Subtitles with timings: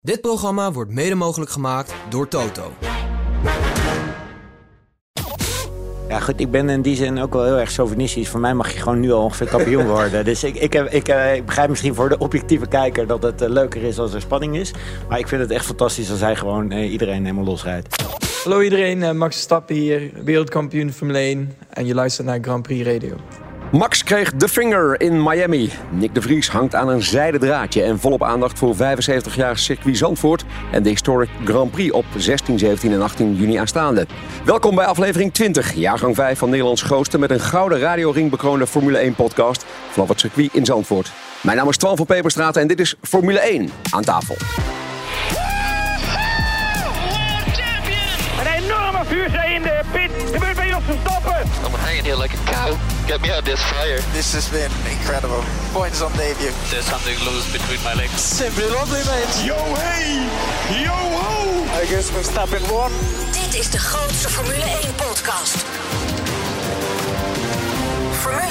[0.00, 2.72] Dit programma wordt mede mogelijk gemaakt door Toto.
[6.08, 8.28] Ja, goed, ik ben in die zin ook wel heel erg chauvinistisch.
[8.28, 10.24] Voor mij mag je gewoon nu al ongeveer kampioen worden.
[10.24, 13.42] Dus ik, ik, heb, ik, eh, ik begrijp misschien voor de objectieve kijker dat het
[13.42, 14.72] eh, leuker is als er spanning is.
[15.08, 17.96] Maar ik vind het echt fantastisch als hij gewoon eh, iedereen helemaal losrijdt.
[18.44, 21.54] Hallo iedereen, eh, Max Verstappen hier, wereldkampioen Formule 1.
[21.68, 23.16] En je luistert naar Grand Prix Radio.
[23.72, 25.72] Max kreeg de finger in Miami.
[25.90, 29.96] Nick de Vries hangt aan een zijden draadje en volop aandacht voor 75 jaar circuit
[29.96, 34.06] Zandvoort en de Historic Grand Prix op 16, 17 en 18 juni aanstaande.
[34.44, 38.98] Welkom bij aflevering 20, jaargang 5 van Nederlands grootste met een gouden radioring bekroonde Formule
[38.98, 41.12] 1 podcast vanaf het circuit in Zandvoort.
[41.40, 44.36] Mijn naam is Twan van Peperstraat en dit is Formule 1 aan tafel.
[48.40, 50.10] Een enorme vuurzee in de pit.
[50.32, 51.48] Gebeurt bij ons Verstappen.
[51.80, 52.97] Hanging here like a cow.
[53.08, 53.96] Get me out of this fire.
[54.12, 55.42] This has been incredible.
[55.72, 56.52] Points on debut.
[56.68, 58.20] There's something loose between my legs.
[58.20, 59.46] Simply lovely, mate.
[59.48, 60.28] Yo hey,
[60.84, 61.64] yo ho.
[61.72, 62.92] I guess Verstappen won.
[63.32, 64.94] Dit is de grootste Formule 1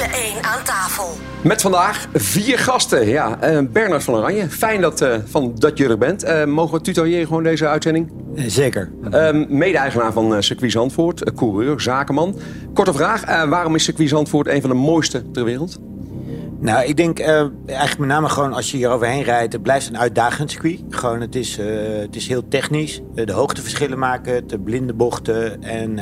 [0.08, 0.16] podcast.
[0.16, 1.18] Formule 1 aan tafel.
[1.42, 3.08] Met vandaag vier gasten.
[3.08, 6.24] Ja, eh, Bernard van Oranje, fijn dat, eh, van, dat je er bent.
[6.24, 8.12] Eh, mogen we tutoyeren gewoon deze uitzending?
[8.36, 8.92] Zeker.
[9.12, 12.40] Ehm, Mede-eigenaar van circuit Zandvoort, coureur, zakenman.
[12.74, 15.80] Korte vraag, eh, waarom is circuit Zandvoort een van de mooiste ter wereld?
[16.60, 19.88] Nou, ik denk eh, eigenlijk met name gewoon als je hier overheen rijdt, het blijft
[19.88, 20.80] een uitdagend circuit.
[20.90, 21.66] Gewoon, het is, eh,
[22.00, 23.02] het is heel technisch.
[23.16, 25.64] Eh, de hoogteverschillen maken het, de blinde bochten.
[25.64, 26.00] En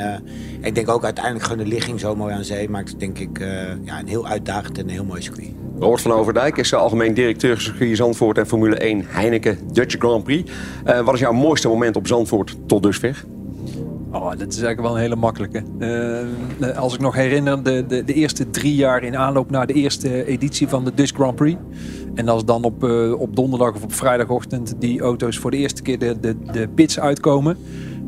[0.61, 3.39] ik denk ook uiteindelijk gewoon de ligging zo mooi aan zee maakt het denk ik
[3.83, 5.49] ja, een heel uitdagend en een heel mooi circuit.
[5.79, 10.51] Robert van Overdijk is algemeen directeur circuit Zandvoort en Formule 1 Heineken Dutch Grand Prix.
[11.03, 13.25] Wat is jouw mooiste moment op Zandvoort tot dusver?
[14.15, 15.63] Oh, dat is eigenlijk wel een hele makkelijke.
[15.79, 19.73] Eh, als ik nog herinner, de, de, de eerste drie jaar in aanloop naar de
[19.73, 21.59] eerste editie van de Dutch Grand Prix.
[22.13, 25.81] En als dan op, eh, op donderdag of op vrijdagochtend die auto's voor de eerste
[25.81, 27.57] keer de, de, de pits uitkomen.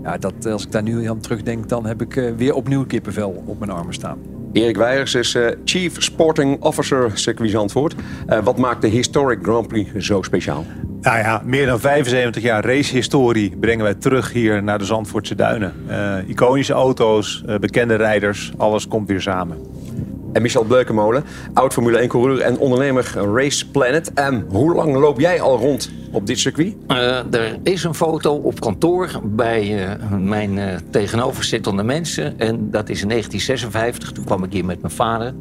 [0.04, 3.44] Ja, dat, als ik daar nu aan terugdenk, dan heb ik eh, weer opnieuw kippenvel
[3.46, 4.37] op mijn armen staan.
[4.54, 7.96] Erik Weijers is eh, Chief Sporting Officer circuit Zandvoort.
[8.28, 10.66] Eh, wat maakt de Historic Grand Prix zo speciaal?
[11.02, 15.74] Nou ja, meer dan 75 jaar racehistorie brengen wij terug hier naar de Zandvoortse Duinen.
[15.88, 19.58] Eh, iconische auto's, bekende rijders, alles komt weer samen.
[20.34, 21.24] En Michel Bleukemolen,
[21.54, 24.14] oud Formule 1 coureur en ondernemer Race Planet.
[24.14, 26.76] En hoe lang loop jij al rond op dit circuit?
[26.88, 32.40] Eh, er is een foto op kantoor bij eh, mijn eh, tegenoverzittende mensen.
[32.40, 34.12] En dat is in 1956.
[34.12, 35.34] Toen kwam ik hier met mijn vader.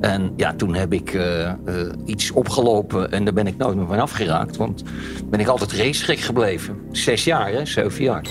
[0.00, 1.18] En ja, toen heb ik
[2.04, 4.56] iets opgelopen en daar ben ik nooit meer van afgeraakt.
[4.56, 4.82] Want
[5.30, 6.78] ben ik altijd racegek gebleven.
[6.92, 7.66] Zes jaar, hè?
[7.66, 8.22] Zeven jaar.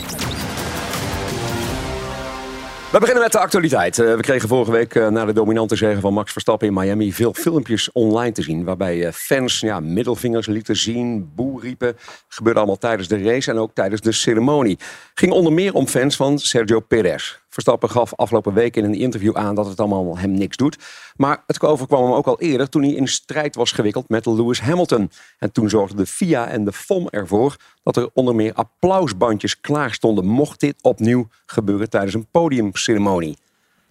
[2.92, 4.00] We beginnen met de actualiteit.
[4.00, 7.14] Eh, we kregen vorige week eh, na de dominante zege van Max Verstappen in Miami
[7.14, 8.64] veel filmpjes online te zien.
[8.64, 11.96] Waarbij eh, fans ja, middelvingers lieten zien, boe riepen.
[12.28, 14.80] Gebeurde allemaal tijdens de race en ook tijdens de ceremonie.
[15.14, 17.40] Ging onder meer om fans van Sergio Perez.
[17.57, 20.78] Verstappen gaf afgelopen week in een interview aan dat het allemaal hem niks doet.
[21.16, 24.62] Maar het overkwam hem ook al eerder toen hij in strijd was gewikkeld met Lewis
[24.62, 25.12] Hamilton.
[25.40, 29.94] En toen zorgden de FIA en de FOM ervoor dat er onder meer applausbandjes klaar
[29.94, 30.25] stonden.
[30.25, 33.38] Mocht dit opnieuw gebeuren tijdens een podiumceremonie.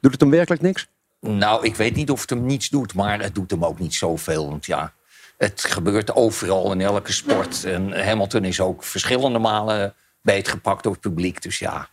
[0.00, 0.86] Doet het hem werkelijk niks?
[1.20, 3.94] Nou, ik weet niet of het hem niets doet, maar het doet hem ook niet
[3.94, 4.48] zoveel.
[4.48, 4.92] Want ja,
[5.38, 7.64] het gebeurt overal in elke sport.
[7.64, 11.42] En Hamilton is ook verschillende malen beetgepakt door het publiek.
[11.42, 11.88] Dus ja,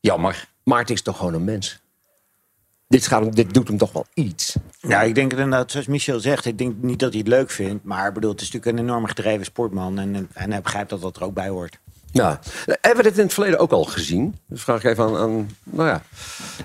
[0.00, 0.52] jammer.
[0.64, 1.82] Maar het is toch gewoon een mens.
[2.88, 4.56] Dit, gaat, hem- dit doet hem toch wel iets.
[4.80, 7.84] Ja, ik denk inderdaad, zoals Michel zegt, ik denk niet dat hij het leuk vindt.
[7.84, 9.98] Maar bedoel, het is natuurlijk een enorm gedreven sportman.
[9.98, 11.78] En, en hij begrijpt dat dat er ook bij hoort.
[12.12, 12.40] Ja.
[12.64, 14.38] Hebben we dit in het verleden ook al gezien?
[14.46, 16.02] Dus vraag ik even aan, aan nou ja,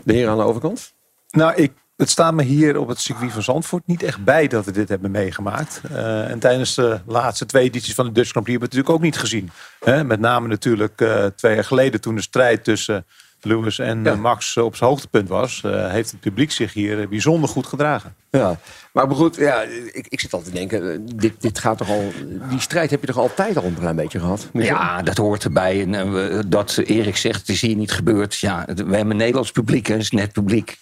[0.04, 0.94] de heren aan de overkant.
[1.30, 4.66] Nou, ik, het staat me hier op het circuit van Zandvoort niet echt bij dat
[4.66, 5.81] we dit hebben meegemaakt.
[5.92, 8.88] Eh, en tijdens de laatste twee edities van de Dutch Grand Prix hebben we het
[8.88, 9.52] natuurlijk ook niet gezien.
[9.80, 13.06] Hè, met name natuurlijk eh, twee jaar geleden toen de strijd tussen
[13.41, 14.11] Lewis en Ja.
[14.11, 15.61] eh, Max op zijn hoogtepunt was.
[15.66, 18.16] eh, heeft het publiek zich hier eh, bijzonder goed gedragen.
[18.31, 18.59] Ja.
[18.94, 19.61] Maar goed, ja,
[19.91, 22.11] ik, ik zit altijd te denken, eh, dit, dit gaat toch al,
[22.50, 24.50] die strijd heb je toch altijd al een klein beetje gehad?
[24.53, 24.75] Michel?
[24.75, 25.81] Ja, dat hoort erbij.
[25.81, 28.38] En eh, we- dat Erik zegt, het is hier niet gebeurd.
[28.38, 30.77] Ja, we hebben een Nederlands publiek, het is net publiek.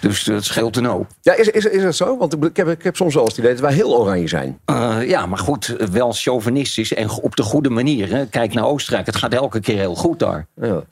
[0.00, 1.06] Dus dat scheelt een hoop.
[1.20, 2.18] Ja, is, is, is dat zo?
[2.18, 4.58] Want ik heb, ik heb soms wel eens het idee dat wij heel oranje zijn.
[4.64, 8.08] Eh, ja, maar goed, wel chauvinistisch en op de goede manier.
[8.10, 8.26] Hè.
[8.26, 10.46] Kijk naar Oostenrijk, het gaat elke keer heel goed daar.
[10.54, 10.82] Ja.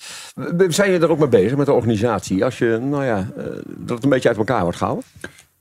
[0.68, 2.44] Zijn jullie er ook mee bezig met de organisatie?
[2.44, 5.04] Als je, nou ja, eh, dat het een beetje uit elkaar wordt gehouden?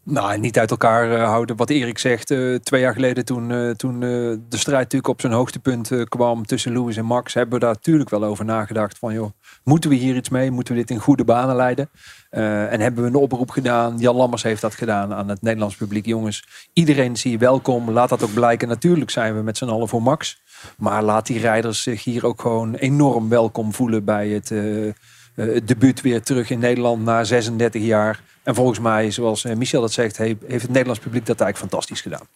[0.04, 1.56] Nou, niet uit elkaar eh, houden.
[1.56, 5.34] Wat Erik zegt, eh, twee jaar geleden toen, eh, toen de strijd natuurlijk op zijn
[5.34, 9.32] hoogtepunt kwam tussen Lewis en Max, hebben we daar natuurlijk wel over nagedacht van, joh,
[9.64, 10.52] moeten we hier iets mee?
[10.52, 11.90] Moeten we dit in goede banen leiden?
[12.30, 13.98] En hebben we een oproep gedaan.
[13.98, 16.06] Jan Lammers heeft dat gedaan aan het Nederlands publiek.
[16.06, 17.92] Jongens, iedereen is hier welkom.
[17.92, 18.68] Laat dat ook blijken.
[18.68, 20.42] Natuurlijk zijn we met z'n allen voor Max.
[20.78, 24.94] Maar laat die rijders zich hier ook gewoon enorm welkom voelen bij het, uh,
[25.66, 28.20] debuut weer terug in Nederland na 36 jaar.
[28.50, 32.28] En volgens mij, zoals Michel dat zegt, heeft, het Nederlands publiek dat eigenlijk fantastisch gedaan.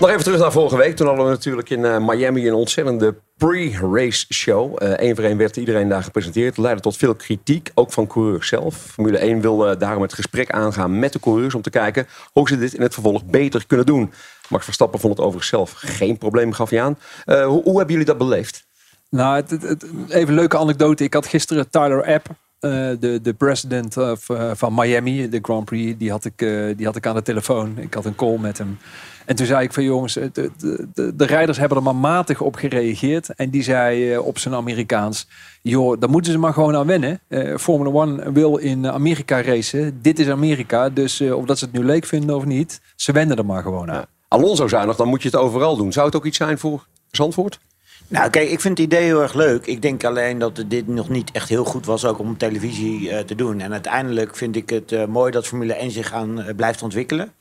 [0.00, 0.96] Nog even terug naar vorige week.
[0.96, 4.74] Toen hadden we natuurlijk in uh, Miami een ontzettende pre-race show.
[4.78, 6.56] Eén uh, voor één werd iedereen daar gepresenteerd.
[6.56, 8.74] Leidde tot veel kritiek, ook van coureurs zelf.
[8.76, 11.54] Formule 1 wilde daarom het gesprek aangaan met de coureurs...
[11.54, 14.12] om te kijken hoe ze dit in het vervolg beter kunnen doen.
[14.48, 16.98] Max Verstappen vond het overigens zelf geen probleem, gaf hij aan.
[17.24, 18.64] Hoe, hoe, hebben jullie dat beleefd?
[19.10, 21.04] Nou, het, het, het, even een leuke anekdote.
[21.04, 22.26] Ik had gisteren Tyler App,
[22.60, 22.70] uh,
[23.00, 26.86] de, de president of, uh, van Miami, de Grand Prix, die had, ik, uh, die
[26.86, 27.78] had ik aan de telefoon.
[27.78, 28.78] Ik had een call met hem.
[29.24, 32.40] En toen zei ik van jongens, de, de, de, de rijders hebben er maar matig
[32.40, 33.34] op gereageerd.
[33.34, 35.28] En die zei op zijn Amerikaans,
[35.62, 37.20] joh, daar moeten ze maar gewoon aan wennen.
[37.58, 39.98] Formula 1 wil in Amerika racen.
[40.02, 43.36] Dit is Amerika, dus of dat ze het nu leuk vinden of niet, ze wennen
[43.36, 44.04] er maar gewoon aan.
[44.28, 45.92] Alonso zei nog, dan moet je het overal doen.
[45.92, 47.58] Zou het ook iets zijn voor Zandvoort?
[48.08, 49.66] Nou, kijk, ik vind het idee heel erg leuk.
[49.66, 53.18] Ik denk alleen dat dit nog niet echt heel goed was ook om televisie uh,
[53.18, 53.60] te doen.
[53.60, 57.32] En uiteindelijk vind ik het uh, mooi dat Formule 1 zich aan uh, blijft ontwikkelen.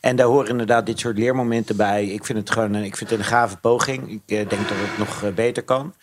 [0.00, 2.06] En daar horen inderdaad dit soort leermomenten bij.
[2.06, 4.10] Ik vind het gewoon ik vind het een gave poging.
[4.10, 5.94] Ik denk dat het nog beter kan.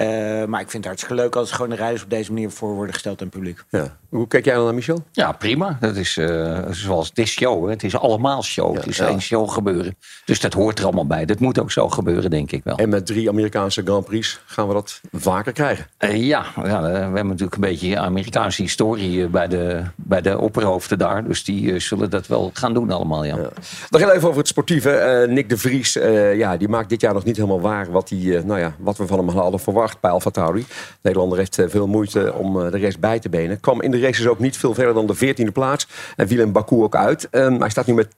[0.00, 0.06] Uh,
[0.44, 2.94] maar ik vind het hartstikke leuk als gewoon de rijders op deze manier voor worden
[2.94, 3.64] gesteld aan het publiek.
[3.68, 3.96] Ja.
[4.08, 5.04] Hoe kijk jij dan naar Michel?
[5.12, 5.76] Ja, prima.
[5.80, 7.64] Dat is uh, zoals het is show.
[7.64, 7.70] Hè.
[7.70, 8.72] Het is allemaal show.
[8.72, 9.06] Ja, het is ja.
[9.06, 9.96] één show gebeuren.
[10.24, 11.24] Dus dat hoort er allemaal bij.
[11.24, 12.76] Dat moet ook zo gebeuren, denk ik wel.
[12.76, 15.86] En met drie Amerikaanse Grand Prix gaan we dat vaker krijgen?
[15.98, 16.44] Uh, ja.
[16.56, 21.24] ja, we hebben natuurlijk een beetje Amerikaanse historie bij de, bij de opperhoofden daar.
[21.24, 23.36] Dus die zullen dat wel gaan doen allemaal, ja.
[23.36, 23.50] ja.
[23.90, 25.26] Nog heel even over het sportieve.
[25.28, 25.92] Nick de Vries,
[26.34, 29.06] ja, die maakt dit jaar nog niet helemaal waar wat, die, nou ja, wat we
[29.06, 30.60] van hem hadden verwacht bij Alfa Tauri.
[30.60, 33.60] De Nederlander heeft veel moeite om de race bij te benen.
[33.60, 35.88] Kwam in de races ook niet veel verder dan de 14e plaats.
[36.16, 37.28] En viel in Baku ook uit.
[37.30, 38.08] Um, hij staat nu met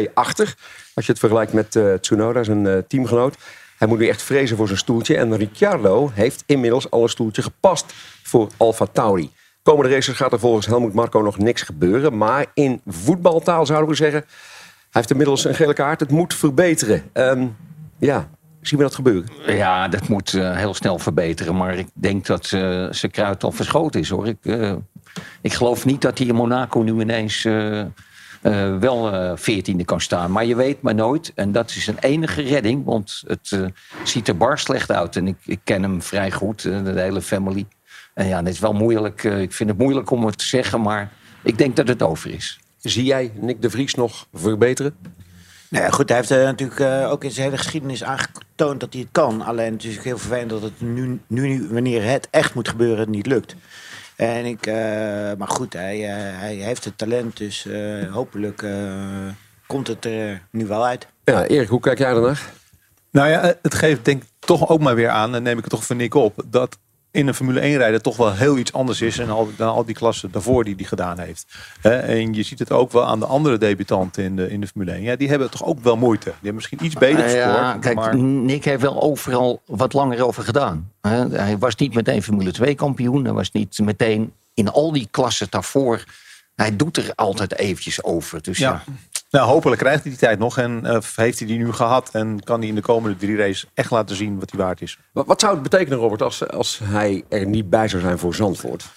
[0.00, 0.54] 10-2 achter.
[0.94, 3.36] Als je het vergelijkt met uh, Tsunoda, zijn teamgenoot.
[3.78, 5.16] Hij moet nu echt vrezen voor zijn stoeltje.
[5.16, 9.30] En Ricciardo heeft inmiddels al een stoeltje gepast voor Alfa Tauri.
[9.62, 12.16] Komende races gaat er volgens Helmut Marco nog niks gebeuren.
[12.16, 14.24] Maar in voetbaltaal zouden we zeggen...
[14.90, 16.00] Hij heeft inmiddels een gele kaart.
[16.00, 17.02] Het moet verbeteren.
[17.12, 17.56] Um,
[17.98, 18.30] ja,
[18.60, 19.30] Zien we dat gebeuren?
[19.46, 21.56] Ja, dat moet uh, heel snel verbeteren.
[21.56, 24.26] Maar ik denk dat uh, zijn kruid al verschoten is hoor.
[24.26, 24.72] Ik, uh,
[25.40, 27.42] ik geloof niet dat hij in Monaco nu ineens
[28.80, 30.30] wel veertiende kan staan.
[30.30, 31.32] Maar je weet maar nooit.
[31.34, 32.84] En dat is een enige redding.
[32.84, 33.58] Want het
[34.04, 35.16] ziet er bar slecht uit.
[35.16, 37.66] En ik, ik ken hem vrij goed, de hele family.
[38.14, 39.24] En ja, het is wel moeilijk.
[39.24, 40.80] ik vind het moeilijk om het te zeggen.
[40.80, 42.60] Maar ik denk dat het over is.
[42.80, 44.96] Zie jij Nick de Vries nog verbeteren?
[45.70, 48.92] Nou ja, goed, hij heeft uh, natuurlijk uh, ook in zijn hele geschiedenis aangetoond dat
[48.92, 49.42] hij het kan.
[49.42, 53.26] Alleen het is heel vervelend dat het nu, nu, wanneer het echt moet gebeuren, niet
[53.26, 53.56] lukt.
[54.16, 54.74] En ik, uh,
[55.38, 57.66] maar goed, hij, hij heeft het talent, dus
[58.10, 58.66] hopelijk
[59.66, 61.06] komt het er nu wel uit.
[61.24, 62.52] Ja, Erik, hoe kijk jij ernaar?
[63.10, 65.72] Nou ja, het geeft denk ik toch ook maar weer aan, en neem ik het
[65.72, 66.78] toch van Nick op, dat
[67.10, 69.84] in een Formule 1 rijden toch wel heel iets anders is dan al, dan al
[69.84, 71.46] die klassen daarvoor die hij gedaan heeft.
[71.80, 74.66] He, en je ziet het ook wel aan de andere debutanten in de, in de
[74.66, 75.02] Formule 1.
[75.02, 76.24] Ja, die hebben toch ook wel moeite.
[76.24, 77.56] Die hebben misschien iets beter gescoord.
[77.56, 78.16] Ja, kijk, maar...
[78.16, 80.92] Nick heeft wel overal wat langer over gedaan.
[81.00, 83.24] Hij was niet meteen Formule 2 kampioen.
[83.24, 86.04] Hij was niet meteen in al die klassen daarvoor.
[86.54, 88.42] Hij doet er altijd eventjes over.
[88.42, 88.82] Dus ja.
[88.86, 88.92] ja.
[89.30, 92.44] Nou, hopelijk krijgt hij die tijd nog en uh, heeft hij die nu gehad en
[92.44, 94.98] kan hij in de komende drie races echt laten zien wat hij waard is.
[95.12, 98.34] Wat, wat zou het betekenen, Robert, als, als hij er niet bij zou zijn voor
[98.34, 98.88] Zandvoort?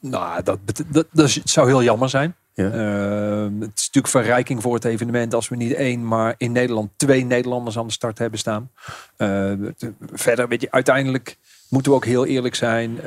[0.00, 2.34] Nou, dat, dat, dat zou heel jammer zijn.
[2.54, 2.64] Ja.
[2.64, 6.90] Uh, het is natuurlijk verrijking voor het evenement als we niet één, maar in Nederland
[6.96, 8.70] twee Nederlanders aan de start hebben staan.
[9.18, 9.52] Uh,
[10.12, 12.90] verder, weet je, uiteindelijk moeten we ook heel eerlijk zijn.
[12.90, 13.02] Uh,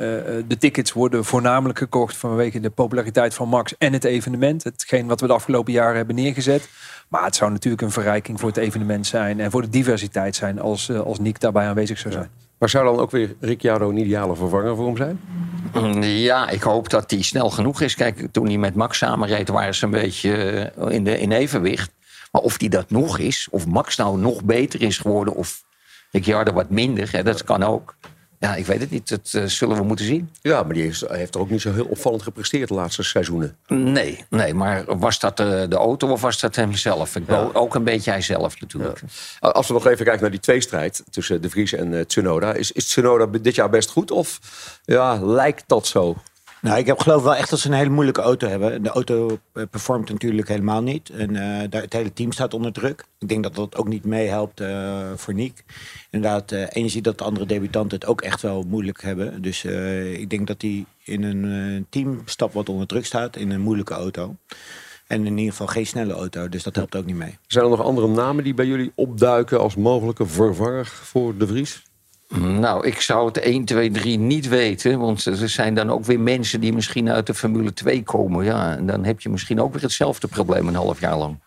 [0.46, 4.64] de tickets worden voornamelijk gekocht vanwege de populariteit van Max en het evenement.
[4.64, 6.68] Hetgeen wat we de afgelopen jaren hebben neergezet.
[7.08, 10.60] Maar het zou natuurlijk een verrijking voor het evenement zijn en voor de diversiteit zijn
[10.60, 12.28] als, uh, als Nick daarbij aanwezig zou zijn.
[12.36, 12.46] Ja.
[12.58, 15.20] Maar zou dan ook weer Ricciardo een ideale vervanger voor hem zijn?
[16.02, 17.94] Ja, ik hoop dat hij snel genoeg is.
[17.94, 21.90] Kijk, toen hij met Max samenreed, waren ze een beetje in, de, in evenwicht.
[22.32, 25.62] Maar of hij dat nog is, of Max nou nog beter is geworden, of
[26.10, 27.94] Ricciardo wat minder, hè, dat kan ook.
[28.42, 29.08] Ja, ik weet het niet.
[29.08, 30.30] Dat uh, zullen we moeten zien.
[30.40, 33.56] Ja, maar die heeft, heeft er ook niet zo heel opvallend gepresteerd de laatste seizoenen.
[33.66, 37.16] Nee, nee maar was dat de, de auto of was dat hemzelf?
[37.16, 37.50] Ik ja.
[37.52, 39.02] Ook een beetje hijzelf natuurlijk.
[39.40, 39.48] Ja.
[39.48, 42.52] Als we nog even kijken naar die tweestrijd tussen De Vries en uh, Tsunoda.
[42.52, 44.38] Is, is Tsunoda dit jaar best goed of
[44.84, 46.16] ja, lijkt dat zo?
[46.62, 48.82] Nou, ik heb geloof wel echt dat ze een hele moeilijke auto hebben.
[48.82, 49.38] De auto
[49.70, 51.10] performt natuurlijk helemaal niet.
[51.10, 53.04] En uh, het hele team staat onder druk.
[53.18, 55.64] Ik denk dat dat ook niet meehelpt uh, voor Niek.
[56.10, 59.42] Inderdaad, uh, en je ziet dat de andere debutanten het ook echt wel moeilijk hebben.
[59.42, 59.64] Dus
[60.14, 63.94] ik denk dat hij in een team stap wat onder druk staat in een moeilijke
[63.94, 64.36] auto.
[65.06, 67.38] En in ieder geval geen snelle auto, dus dat helpt ook niet mee.
[67.46, 71.82] Zijn er nog andere namen die bij jullie opduiken als mogelijke vervanger voor De Vries?
[72.38, 74.98] Nou, ik zou het 1, 2, 3 niet weten.
[74.98, 78.44] Want er zijn dan ook weer mensen die misschien uit de Formule 2 komen.
[78.44, 81.38] Ja, en dan heb je misschien ook weer hetzelfde probleem een half jaar lang.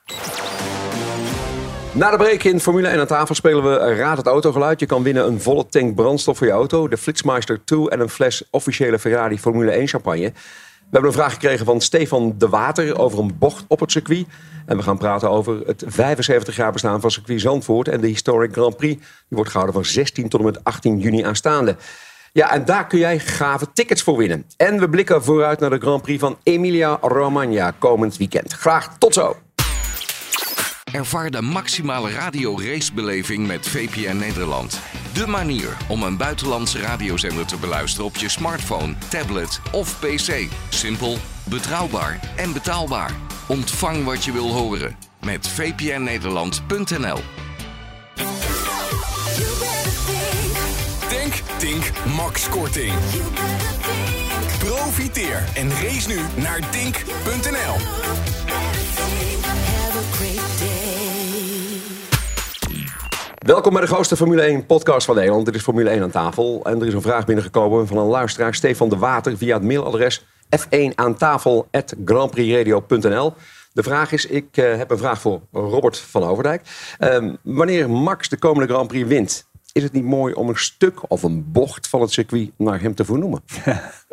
[1.91, 4.79] Na de break in Formule 1 aan tafel spelen we Raad het Autogeluid.
[4.79, 8.09] Je kan winnen een volle tank brandstof voor je auto, de Flitsmeister 2 en een
[8.09, 10.33] fles officiële Ferrari Formule 1 champagne.
[10.85, 14.25] We hebben een vraag gekregen van Stefan de Water over een bocht op het circuit.
[14.65, 18.53] En we gaan praten over het 75 jaar bestaan van circuit Zandvoort en de Historic
[18.53, 18.95] Grand Prix.
[19.01, 21.75] Die wordt gehouden van 16 tot en met 18 juni aanstaande.
[22.31, 24.45] Ja, en daar kun jij gave tickets voor winnen.
[24.57, 28.53] En we blikken vooruit naar de Grand Prix van Emilia Romagna komend weekend.
[28.53, 29.44] Graag tot zo!
[30.91, 34.79] Ervaar de maximale radio-racebeleving met VPN Nederland.
[35.13, 40.47] De manier om een buitenlandse radiozender te beluisteren op je smartphone, tablet of pc.
[40.69, 43.11] Simpel, betrouwbaar en betaalbaar.
[43.47, 47.19] Ontvang wat je wil horen met vpnnederland.nl.
[51.09, 52.93] Denk, Tink, Max Korting.
[54.59, 58.34] Profiteer en race nu naar Tink.nl.
[63.45, 65.45] Welkom bij de grootste Formule 1 podcast van Nederland.
[65.45, 66.61] Dit is Formule 1 aan tafel.
[66.63, 70.25] En er is een vraag binnengekomen van een luisteraar, Stefan de Water, via het mailadres
[70.55, 71.17] f1 aan
[73.73, 76.61] De vraag is, ik uh, heb een vraag voor Robert van Overdijk.
[76.99, 81.11] Uh, wanneer Max de komende Grand Prix wint, is het niet mooi om een stuk
[81.11, 83.43] of een bocht van het circuit naar hem te vernoemen?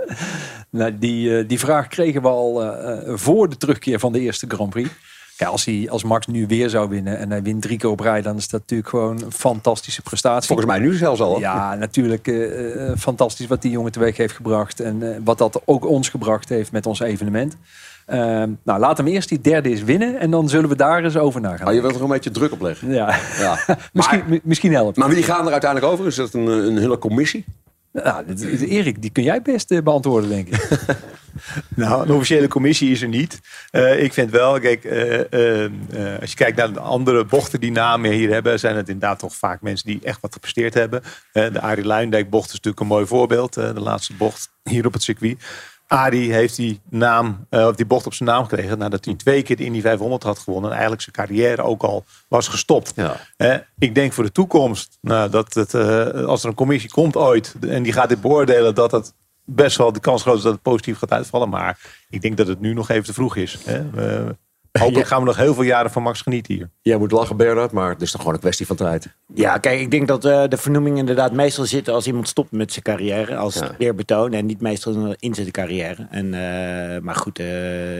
[0.70, 4.46] nou, die, uh, die vraag kregen we al uh, voor de terugkeer van de eerste
[4.48, 4.90] Grand Prix.
[5.36, 8.00] Ja, als, hij, als Max nu weer zou winnen en hij wint drie keer op
[8.00, 10.46] rij, dan is dat natuurlijk gewoon een fantastische prestatie.
[10.46, 11.38] Volgens mij nu zelfs al.
[11.38, 15.86] Ja, natuurlijk uh, fantastisch wat die jongen teweeg heeft gebracht en uh, wat dat ook
[15.86, 17.56] ons gebracht heeft met ons evenement.
[18.08, 21.16] Uh, nou, laat hem eerst die derde eens winnen en dan zullen we daar eens
[21.16, 21.68] over nagaan.
[21.68, 22.92] Oh, je wilt er een beetje druk op leggen.
[22.92, 23.58] Ja, ja.
[23.92, 24.96] misschien, maar, misschien helpt.
[24.96, 26.06] Maar wie gaan er uiteindelijk over?
[26.06, 27.44] Is dat een, een hele commissie?
[27.92, 28.24] Nou,
[28.68, 30.68] Erik, die kun jij best beantwoorden, denk ik.
[31.74, 33.40] nou, een officiële commissie is er niet.
[33.72, 37.70] Uh, ik vind wel, kijk, uh, uh, als je kijkt naar de andere bochten die
[37.70, 41.02] namen hier hebben, zijn het inderdaad toch vaak mensen die echt wat gepresteerd hebben.
[41.32, 43.54] de Arie Luindijk bocht is natuurlijk een mooi voorbeeld.
[43.54, 45.44] de laatste bocht hier op het circuit.
[45.92, 49.56] Adi heeft die, naam, uh, die bocht op zijn naam gekregen nadat hij twee keer
[49.56, 50.68] de Indy 500 had gewonnen.
[50.68, 52.92] En eigenlijk zijn carrière ook al was gestopt.
[52.96, 53.16] Ja.
[53.36, 57.16] Uh, ik denk voor de toekomst nou, dat het, uh, als er een commissie komt
[57.16, 60.52] ooit en die gaat dit beoordelen, dat het best wel de kans groot is dat
[60.52, 61.48] het positief gaat uitvallen.
[61.48, 61.78] Maar
[62.10, 63.58] ik denk dat het nu nog even te vroeg is.
[63.64, 63.82] Hè?
[64.80, 66.70] Hopelijk gaan we nog heel veel jaren van Max genieten hier.
[66.82, 69.08] Jij moet lachen, Bernard, maar het is toch gewoon een kwestie van tijd.
[69.34, 72.72] Ja, kijk, ik denk dat uh, de vernoeming inderdaad meestal zit als iemand stopt met
[72.72, 73.36] zijn carrière.
[73.36, 73.74] Als ja.
[73.78, 76.06] eerbetoon en niet meestal in zijn carrière.
[76.10, 77.46] En, uh, maar goed, uh,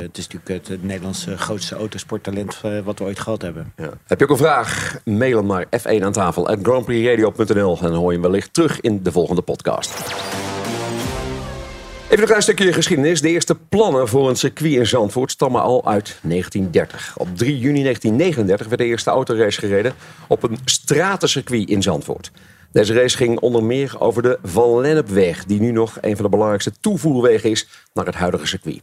[0.01, 3.73] het is natuurlijk het, Nederlandse grootste autosporttalent wat we ooit gehad hebben.
[3.77, 3.91] Ja.
[4.07, 5.01] Heb je ook een vraag?
[5.05, 8.81] Mail hem naar f1 aan tafel at grandprixradio.nl en dan hoor je hem wellicht terug
[8.81, 9.91] in de volgende podcast.
[12.13, 13.21] Even een klein stukje geschiedenis.
[13.21, 17.15] De eerste plannen voor een circuit in Zandvoort stammen al uit 1930.
[17.17, 19.95] Op 3 juni 1939 werd de eerste autorace gereden
[20.27, 22.31] op een stratencircuit in Zandvoort.
[22.73, 26.31] Deze race ging onder meer over de Van Lennepweg, die nu nog een van de
[26.31, 28.83] belangrijkste toevoerwegen is naar het huidige circuit.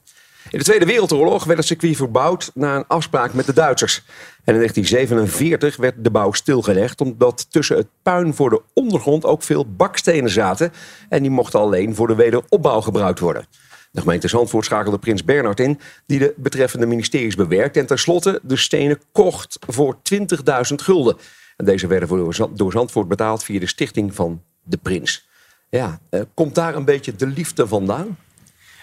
[0.50, 4.03] In de Tweede Wereldoorlog werd het circuit verbouwd na een afspraak met de Duitsers.
[4.44, 9.44] En in 1947 werd de bouw stilgelegd omdat tussen het puin voor de ondergrond ook
[9.44, 10.72] veel bakstenen zaten.
[11.10, 13.48] En die mochten alleen voor de wederopbouw gebruikt worden.
[13.91, 18.56] De gemeente Zandvoort schakelde prins Bernhard in, die de betreffende ministeries bewerkte en tenslotte de
[18.56, 21.18] stenen kocht voor 20.000 gulden.
[21.58, 25.27] En deze werden door Zandvoort betaald via de stichting van de prins.
[25.70, 28.18] Ja, eh, komt daar een beetje de liefde vandaan?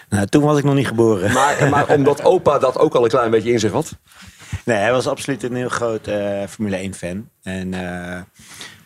[0.09, 1.33] Nou, toen was ik nog niet geboren.
[1.33, 3.97] Maar, maar omdat opa dat ook al een klein beetje in zich had?
[4.65, 7.29] Nee, hij was absoluut een heel groot uh, Formule 1-fan.
[7.43, 8.21] En, uh,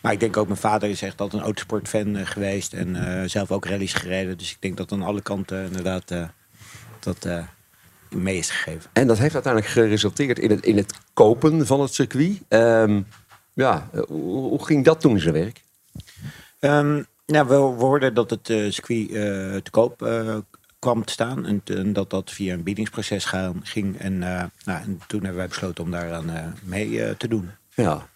[0.00, 2.72] maar ik denk ook, mijn vader is echt altijd een autosportfan uh, geweest.
[2.72, 4.38] En zelf ook rallies gereden.
[4.38, 6.14] Dus ik denk dat aan alle kanten inderdaad
[7.00, 7.26] dat
[8.08, 8.90] mee is gegeven.
[8.92, 12.40] En dat heeft uiteindelijk geresulteerd in het, in het kopen van het circuit.
[12.48, 13.06] Um,
[13.52, 15.62] ja, hoe, hoe, ging dat toen in zijn werk?
[16.60, 19.08] Um, ja, we, we hoorden dat het circuit
[19.64, 20.02] te koop
[20.82, 21.46] kwam te staan.
[21.46, 23.98] En, en, dat dat via een biedingsproces gaan, ging.
[23.98, 27.50] En, uh, nou, en toen hebben wij besloten om daaraan uh, mee uh, te doen.
[27.74, 28.06] Ja,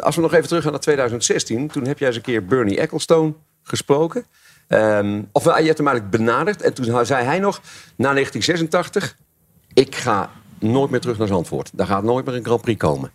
[0.00, 1.68] als we nog even terug gaan naar 2016.
[1.68, 4.24] Toen heb jij eens een keer Bernie Ecclestone gesproken.
[4.68, 6.62] Um, of je hebt hem eigenlijk benaderd.
[6.62, 7.60] En toen zei hij nog,
[7.96, 9.16] na 1986...
[9.74, 11.70] ik ga nooit meer terug naar Zandvoort.
[11.72, 13.10] Daar gaat nooit meer een Grand Prix komen.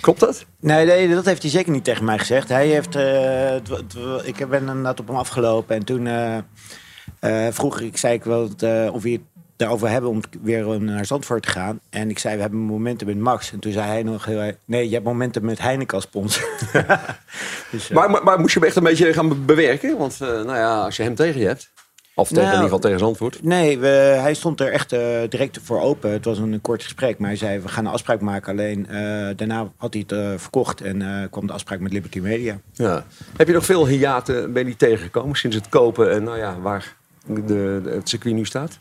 [0.00, 0.44] Klopt dat?
[0.60, 2.48] Nee, nee, dat heeft hij zeker niet tegen mij gezegd.
[2.48, 2.94] Hij heeft,
[4.26, 6.06] ik ben inderdaad op hem afgelopen en toen...
[6.06, 6.38] Uh,
[7.50, 9.20] vroeger ik zei ik wel uh, of hij
[9.56, 11.80] daarover hebben om weer naar Zandvoort te gaan.
[11.90, 13.52] En ik zei, we hebben momentum met Max.
[13.52, 16.48] En toen zei hij nog heel erg, nee, je hebt momentum met Heineken als sponsor.
[17.70, 19.98] dus, uh, maar, maar, maar, moest je hem echt een beetje gaan bewerken?
[19.98, 21.70] Want nou ja, als je hem tegen je hebt...
[22.14, 23.42] Of tegen, nou, in ieder geval tegen Zandvoort?
[23.42, 23.86] Nee, we,
[24.20, 26.10] hij stond er echt uh, direct voor open.
[26.10, 28.52] Het was een kort gesprek, maar hij zei, we gaan een afspraak maken.
[28.52, 28.86] Alleen
[29.36, 32.58] daarna had hij het verkocht en kwam de afspraak met Liberty Media.
[32.72, 33.04] Ja.
[33.36, 36.96] Heb je nog veel hiaten, ben je tegengekomen sinds het kopen en nou ja, waar
[37.26, 38.80] de, de, het circuit nu staat?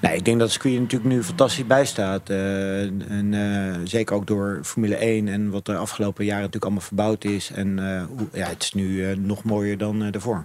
[0.00, 2.30] Nee, ik denk dat het circuit natuurlijk nu fantastisch bij staat.
[2.30, 6.82] Uh, en, uh, zeker ook door Formule 1 en wat de afgelopen jaren natuurlijk allemaal
[6.86, 7.50] verbouwd is.
[7.54, 10.44] En uh, ja, het is nu nog mooier dan daarvoor.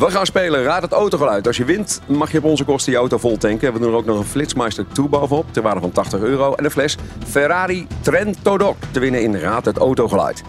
[0.00, 1.46] We gaan spelen Raad het autogeluid.
[1.46, 3.72] Als je wint, mag je op onze kosten je auto vol tanken.
[3.72, 6.54] We doen er ook nog een Flitsmeister 2 bovenop, ter waarde van 80 euro.
[6.54, 10.42] En een fles Ferrari Trento Doc te winnen in Raad het autogeluid.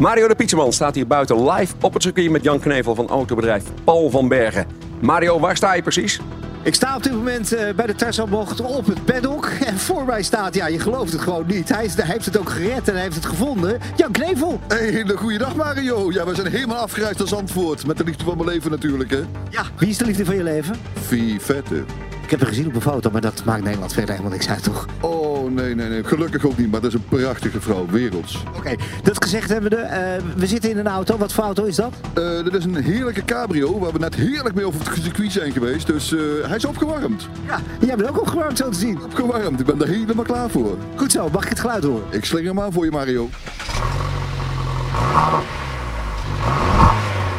[0.00, 3.64] Mario de Pietseman staat hier buiten live op het circuit met Jan Knevel van autobedrijf
[3.84, 4.66] Paul van Bergen.
[5.00, 6.20] Mario, waar sta je precies?
[6.62, 9.50] Ik sta op dit moment uh, bij de Tesla-bocht op het paddock.
[9.64, 11.68] En voor mij staat, ja, je gelooft het gewoon niet.
[11.68, 13.78] Hij, is, hij, heeft het ook gered en hij heeft het gevonden.
[13.96, 14.60] Jan Knevel.
[14.68, 16.12] Een hele goede dag, Mario.
[16.12, 17.86] Ja, we zijn helemaal afgereisd als Zandvoort.
[17.86, 19.22] Met de liefde van mijn leven natuurlijk, hè.
[19.50, 20.76] Ja, wie is de liefde van je leven?
[21.06, 21.84] Vie Vette.
[22.26, 24.62] Ik heb hem gezien op een foto, maar dat maakt Nederland verder helemaal niks uit,
[24.62, 24.86] toch?
[25.00, 26.04] Oh, nee, nee, nee.
[26.04, 28.42] Gelukkig ook niet, maar dat is een prachtige vrouw, werelds.
[28.48, 28.78] Oké, okay.
[29.02, 29.76] dat gezegd hebben we.
[29.76, 31.16] Uh, we zitten in een auto.
[31.16, 31.94] Wat voor auto is dat?
[32.18, 35.52] Uh, dat is een heerlijke cabrio, waar we net heerlijk mee over het circuit zijn
[35.52, 35.86] geweest.
[35.86, 37.28] Dus uh, hij is opgewarmd.
[37.46, 39.02] Ja, jij bent ook opgewarmd, zo te zien.
[39.02, 40.76] Opgewarmd, ik ben er helemaal klaar voor.
[40.96, 42.04] Goed zo, mag ik het geluid horen?
[42.10, 43.28] Ik slinger hem aan voor je, Mario.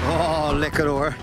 [0.09, 1.15] Oh, lekker hoor.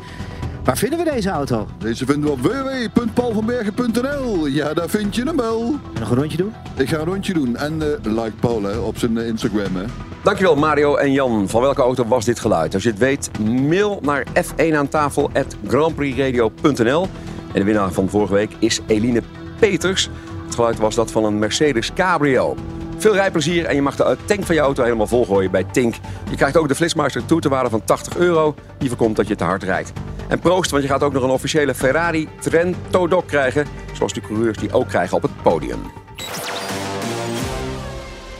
[0.64, 1.66] Waar vinden we deze auto?
[1.78, 4.47] Deze vinden we op www.paulvanbergen.nl.
[4.47, 5.75] Ja, daar vind je hem wel.
[6.00, 6.52] Nog een rondje doen?
[6.76, 7.56] Ik ga een rondje doen.
[7.56, 9.76] En uh, like Paul hè, op zijn uh, Instagram.
[9.76, 9.85] Hè.
[10.23, 11.49] Dankjewel Mario en Jan.
[11.49, 12.75] Van welke auto was dit geluid?
[12.75, 15.30] Als je het weet, mail naar f1 aan tafel
[15.66, 17.09] grandprixradio.nl.
[17.52, 19.23] En de winnaar van vorige week is Eline
[19.59, 20.11] Peters.
[20.44, 22.56] Het geluid was dat van een Mercedes Cabrio.
[22.97, 25.94] Veel rijplezier en je mag de tank van je auto helemaal volgooien bij Tink.
[26.30, 28.54] Je krijgt ook de Flitsmeister toe te waarde van 80 euro.
[28.78, 29.92] Die voorkomt dat je te hard rijdt.
[30.28, 33.66] En proost, want je gaat ook nog een officiële Ferrari Trento Doc krijgen.
[33.92, 35.81] Zoals de coureurs die ook krijgen op het podium.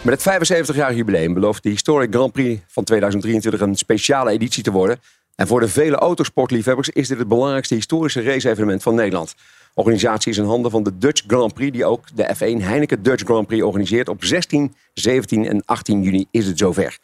[0.03, 4.71] Met het 75-jarig jubileum belooft de Historic Grand Prix van 2023 een speciale editie te
[4.71, 5.01] worden.
[5.35, 9.35] En voor de vele autosportliefhebbers is dit het belangrijkste historische race-evenement van Nederland.
[9.75, 13.03] De organisatie is in handen van de Dutch Grand Prix, die ook de F1 Heineken
[13.03, 14.09] Dutch Grand Prix organiseert.
[14.09, 16.99] Op 16, 17 en 18 juni is het zover.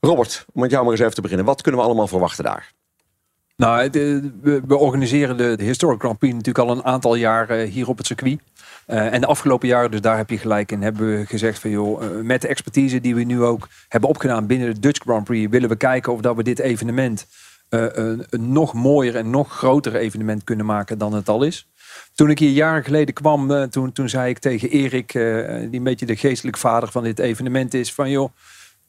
[0.00, 1.46] Robert, om met jou maar eens even te beginnen.
[1.46, 2.72] Wat kunnen we allemaal verwachten daar?
[3.60, 7.70] Nou, de, we, we, organiseren de, Historic Grand Prix natuurlijk al een aantal jaar uh,
[7.70, 8.40] hier op het circuit.
[8.86, 11.70] Uh, en de afgelopen jaren, dus daar heb je gelijk in, hebben we gezegd van
[11.70, 15.50] joh, met de expertise die we nu ook hebben opgedaan binnen de Dutch Grand Prix,
[15.50, 17.26] willen we kijken of dat we dit evenement
[17.68, 21.68] een, een, nog mooier en nog groter evenement kunnen maken dan het al is.
[22.14, 26.06] Toen ik hier jaren geleden kwam, toen, toen zei ik tegen Erik, die een beetje
[26.06, 28.30] de geestelijk vader van dit evenement is, van joh,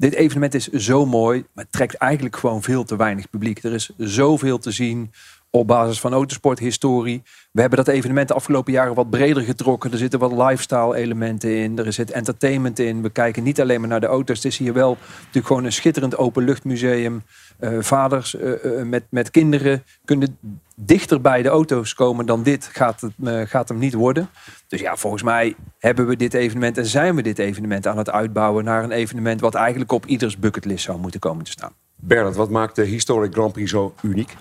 [0.01, 3.63] dit evenement is zo mooi, maar het trekt eigenlijk gewoon veel te weinig publiek.
[3.63, 5.11] Er is zoveel te zien
[5.51, 7.23] op basis van autosporthistorie.
[7.51, 9.91] We hebben dat evenement de afgelopen jaren wat breder getrokken.
[9.91, 11.77] Er zitten wat lifestyle elementen in.
[11.77, 13.01] Er zit entertainment in.
[13.01, 14.35] We kijken niet alleen maar naar de auto's.
[14.35, 17.23] Het is hier wel natuurlijk gewoon een schitterend openluchtmuseum.
[17.59, 20.37] Uh, vaders uh, uh, met, met kinderen kunnen
[20.75, 24.29] dichter bij de auto's komen dan dit gaat, het, gaat hem niet worden.
[24.67, 28.11] Dus ja, volgens mij hebben we dit evenement en zijn we dit evenement aan het
[28.11, 31.73] uitbouwen naar een evenement wat eigenlijk op ieders bucketlist zou moeten komen te staan.
[31.95, 34.35] Bernard, wat maakt de Historic Grand Prix zo uniek?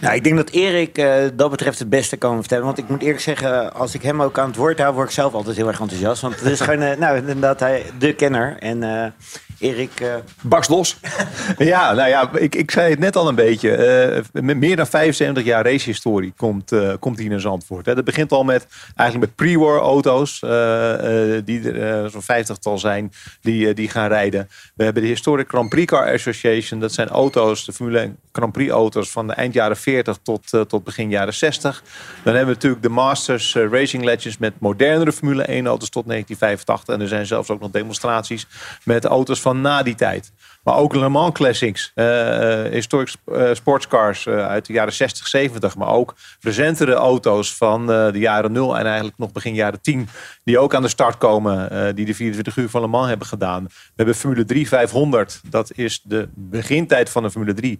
[0.00, 2.64] Nou, ik denk dat Erik uh, dat betreft het beste kan vertellen.
[2.64, 5.14] Want ik moet eerlijk zeggen, als ik hem ook aan het woord hou, word ik
[5.14, 6.22] zelf altijd heel erg enthousiast.
[6.22, 8.56] Want het is gewoon, uh, nou, inderdaad, hij de kenner.
[8.58, 9.06] En uh,
[9.58, 10.00] Erik...
[10.00, 10.14] Uh...
[10.42, 10.96] Barst los.
[11.58, 14.24] ja, nou ja, ik, ik zei het net al een beetje.
[14.34, 17.86] Uh, met meer dan 75 jaar racehistorie komt, uh, komt hier in Zandvoort.
[17.86, 17.94] Hè.
[17.94, 20.40] Dat begint al met eigenlijk met pre-war auto's.
[21.44, 24.48] die er zo'n vijftigtal zijn die, die gaan rijden.
[24.74, 26.80] We hebben de Historic Grand Prix Car Association.
[26.80, 30.68] Dat zijn auto's, de Formule 1 Grand Prix auto's van de eind jaren 40 tot,
[30.68, 31.82] tot begin jaren 60.
[32.24, 36.94] Dan hebben we natuurlijk de Masters Racing Legends met modernere Formule 1 auto's tot 1985.
[36.94, 38.46] En er zijn zelfs ook nog demonstraties
[38.82, 40.32] met auto's van na die tijd.
[40.64, 45.76] Maar ook Le Mans Classics, uh, historic uh, sportscars uit de jaren 60, 70.
[45.76, 50.08] Maar ook recentere auto's van de jaren 0 en eigenlijk nog begin jaren 10.
[50.44, 53.64] Die ook aan de start komen, die de 24 uur van Le Mans hebben gedaan.
[53.64, 57.78] We hebben Formule 3 500, dat is de begintijd van de Formule 3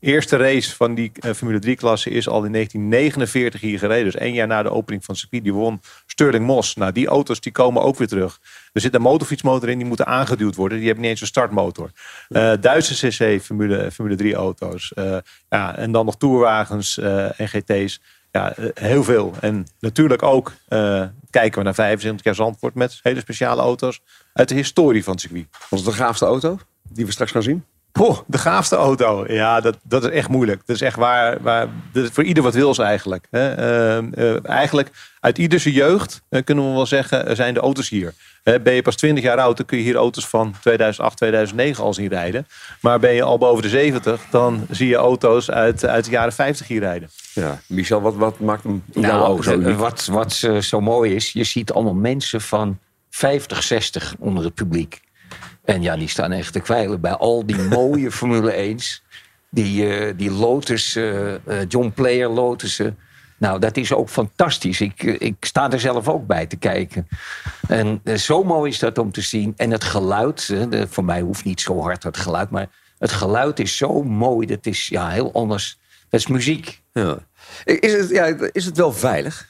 [0.00, 4.04] eerste race van die uh, Formule 3-klasse is al in 1949 hier gereden.
[4.04, 5.42] Dus één jaar na de opening van het circuit.
[5.42, 6.74] Die won Sterling Moss.
[6.74, 8.40] Nou, die auto's die komen ook weer terug.
[8.72, 10.78] Er zit een motorfietsmotor in, die moeten aangeduwd worden.
[10.78, 11.90] Die hebben niet eens een startmotor.
[12.28, 14.92] Uh, Duitse CC Formule, Formule 3 auto's.
[14.94, 15.16] Uh,
[15.48, 18.00] ja, en dan nog tourwagens en GT's.
[18.32, 19.34] Ja, eh, heel veel.
[19.40, 24.00] En natuurlijk ook eh, kijken we naar 75 jaar Zandvoort met hele speciale auto's
[24.32, 25.46] uit de historie van het circuit.
[25.70, 26.58] Was het de gaafste auto
[26.88, 27.64] die we straks gaan zien?
[27.98, 29.24] Poh, de gaafste auto.
[29.28, 30.62] Ja, dat, dat is echt moeilijk.
[30.66, 33.26] Dat is echt waar, waar dat is voor ieder wat wils eigenlijk.
[33.30, 33.54] Hè.
[33.54, 37.88] Eh, eh, eigenlijk uit ieder zijn jeugd, eh, kunnen we wel zeggen, zijn de auto's
[37.88, 38.14] hier.
[38.42, 41.84] Hè, ben je pas 20 jaar oud, dan kun je hier auto's van 2008, 2009
[41.84, 42.46] al zien rijden.
[42.80, 46.32] Maar ben je al boven de 70, dan zie je auto's uit, uit de jaren
[46.32, 47.10] 50 hier rijden.
[47.32, 49.78] Ja, Michel, wat, wat maakt hem Nou, ogen zo uniek?
[49.78, 52.78] wat, wat zo mooi is, je ziet allemaal mensen van
[53.10, 55.00] 50, 60 onder het publiek.
[55.68, 59.02] En ja, die staan echt te kwijlen bij al die mooie Formule 1's.
[59.50, 62.98] Die, eh, die Lotus, eh, eh, John Player Lotussen.
[63.38, 64.80] Nou, dat is ook fantastisch.
[64.80, 67.08] Ik, ik sta er zelf ook bij te kijken.
[67.68, 69.54] En zo mooi is dat om te zien.
[69.56, 73.58] En het geluid, de- voor mij hoeft niet zo hard het geluid, maar het geluid
[73.58, 74.46] is zo mooi.
[74.46, 75.78] Dat is ja, heel anders.
[76.08, 76.82] Dat is muziek.
[76.92, 77.18] Ja.
[77.64, 79.46] Is, het, ja, is het wel veilig?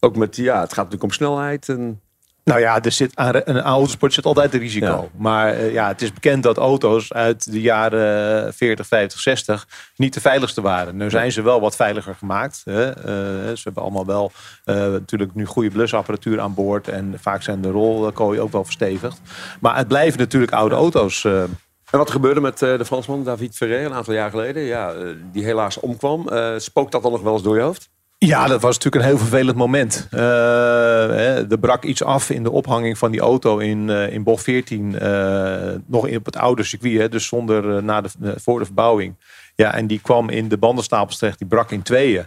[0.00, 1.68] Ook met, ja, het gaat natuurlijk om snelheid.
[1.68, 2.00] En...
[2.48, 5.10] Nou ja, er zit aan een autosport zit altijd een risico.
[5.16, 10.14] Maar eh, ja, het is bekend dat auto's uit de jaren 40, 50, 60 niet
[10.14, 10.96] de veiligste waren.
[10.96, 12.62] Nu zijn ze wel wat veiliger gemaakt.
[12.64, 12.90] Hè.
[12.90, 14.32] Eh, ze hebben allemaal wel
[14.64, 16.88] eh, natuurlijk nu goede blusapparatuur aan boord.
[16.88, 19.20] En vaak zijn de rolkooien ook wel verstevigd.
[19.60, 21.24] Maar het blijven natuurlijk oude auto's.
[21.24, 24.62] En wat gebeurde met de Fransman David Ferrer een aantal jaar geleden?
[24.62, 24.92] Ja,
[25.32, 26.28] die helaas omkwam.
[26.56, 27.90] Spookt dat dan nog wel eens door je hoofd?
[28.18, 30.06] Ja, dat was natuurlijk een heel vervelend moment.
[30.10, 34.22] Eh, hè, er brak iets af in de ophanging van die auto in, eh, in
[34.22, 34.98] bocht 14.
[34.98, 39.14] eh, nog in, op het oude circuit, hè, dus zonder na de, voor de verbouwing.
[39.54, 41.38] Ja, en die kwam in de bandenstapels terecht.
[41.38, 42.26] Die brak in tweeën.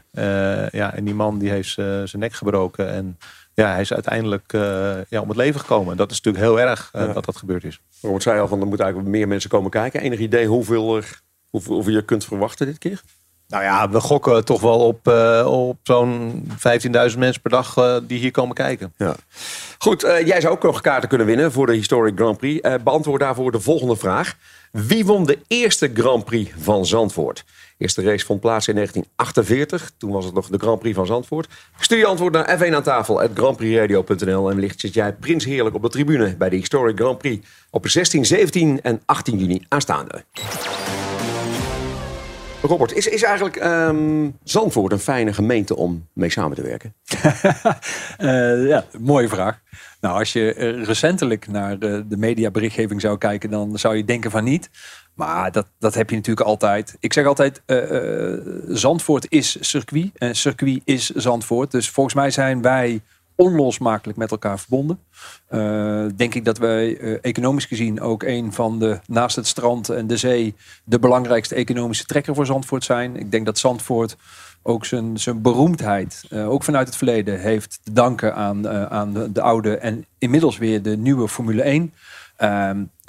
[0.72, 2.90] Ja, en die man die heeft zijn nek gebroken.
[2.92, 3.18] En
[3.54, 4.52] ja, hij is uiteindelijk
[5.10, 5.98] ja, om het leven gekomen.
[5.98, 7.08] Dat is natuurlijk heel erg Ja.
[7.08, 7.80] dat dat gebeurd is.
[8.02, 10.02] Robert zei al van er moeten eigenlijk meer mensen komen kijken.
[10.02, 13.02] Enig idee hoeveel, er, hoeveel, hoeveel je kunt verwachten dit keer?
[13.52, 17.98] Nou ja, we gokken toch wel op, eh, op zo'n 15.000 mensen per dag eh,
[18.08, 18.94] die hier komen kijken.
[18.98, 19.16] Ja.
[19.78, 22.70] Goed, eh, jij zou ook nog kaarten kunnen winnen voor de Historic Grand Prix.
[22.84, 24.36] Beantwoord daarvoor de volgende vraag.
[24.72, 27.44] Wie won de eerste Grand Prix van Zandvoort?
[27.46, 29.92] De eerste race vond plaats in 1948.
[29.98, 31.48] Toen was het nog de Grand Prix van Zandvoort.
[31.80, 34.50] Stuur je antwoord naar f1 aan tafel grandprixradio.nl.
[34.50, 37.88] En wellicht zit jij prins heerlijk op de tribune bij de Historic Grand Prix op
[37.88, 40.24] 16, 17 en 18 juni aanstaande.
[42.62, 46.94] Robert, is, is eigenlijk ehm, Zandvoort een fijne gemeente om mee samen te werken?
[48.18, 49.60] Eh, ja, mooie vraag.
[50.02, 54.32] Nou, als je eh, recentelijk naar eh, de mediaberichtgeving zou kijken, dan zou je denken
[54.32, 54.70] van niet.
[55.16, 56.96] Maar dat, dat heb je natuurlijk altijd.
[57.00, 57.62] Ik zeg altijd,
[58.68, 61.72] Zandvoort is circuit en circuit is Zandvoort.
[61.72, 63.02] Dus volgens mij zijn wij
[63.36, 65.00] onlosmakelijk met elkaar verbonden.
[65.48, 69.90] Eh, denk ik dat wij eh, economisch gezien ook een van de, naast het strand
[69.90, 73.16] en de zee, de belangrijkste economische trekker voor Zandvoort zijn.
[73.16, 74.18] Ik denk dat Zandvoort
[74.64, 79.32] ook zijn, zijn beroemdheid, eh, ook vanuit het verleden, heeft te danken aan, aan de,
[79.32, 81.94] de oude en inmiddels weer de nieuwe Formule 1.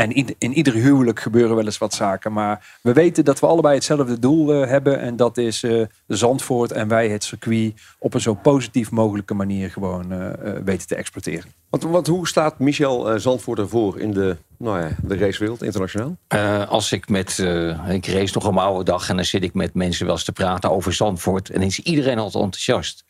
[0.03, 2.33] En in, in ieder huwelijk gebeuren wel eens wat zaken.
[2.33, 5.01] Maar we weten dat we allebei hetzelfde doel eh, hebben.
[5.01, 9.71] En dat is eh, Zandvoort en wij het circuit op een zo positief mogelijke manier
[9.71, 11.51] gewoon eh, weten te exporteren.
[11.73, 16.17] Want, want hoe staat Michel eh, Zandvoort ervoor in de, nou ja, de racewereld internationaal?
[16.29, 19.43] Eh, als ik met, eh, ik race nog op mijn oude dag en dan zit
[19.43, 21.51] ik met mensen wel eens te praten over Zandvoort.
[21.51, 23.05] En dan is iedereen altijd enthousiast.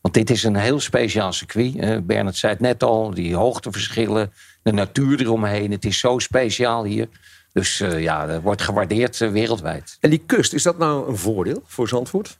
[0.00, 2.06] Want dit is een heel speciaal circuit.
[2.06, 4.32] Bernard zei het net al, die hoogteverschillen,
[4.66, 5.70] de natuur eromheen.
[5.70, 7.08] Het is zo speciaal hier.
[7.52, 9.96] Dus eh, ja, dat wordt gewaardeerd eh, wereldwijd.
[10.00, 12.36] En die kust, is dat nou een voordeel voor Zandvoort?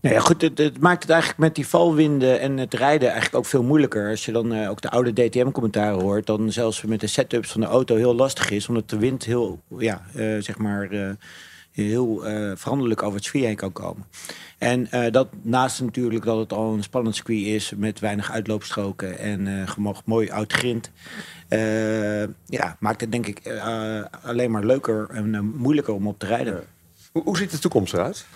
[0.00, 3.36] Nou ja, goed, het, het maakt het eigenlijk met die valwinden en het rijden eigenlijk
[3.36, 4.10] ook veel moeilijker.
[4.10, 7.60] Als je dan eh, ook de oude DTM-commentaren hoort, dan zelfs met de setups van
[7.60, 11.10] de auto heel lastig is, omdat de wind heel, ja, eh, zeg maar, eh,
[11.72, 14.04] heel eh, veranderlijk over het circuit heen kan komen.
[14.58, 19.18] En eh, dat naast natuurlijk dat het al een spannend circuit is met weinig uitloopstroken
[19.18, 20.90] en eh gemocht mooi oud grind.
[21.48, 26.26] eh, ja, maakt het denk ik eh, alleen maar leuker en moeilijker om op te
[26.26, 26.64] rijden.
[27.12, 28.26] Hoe, hoe ziet de toekomst eruit?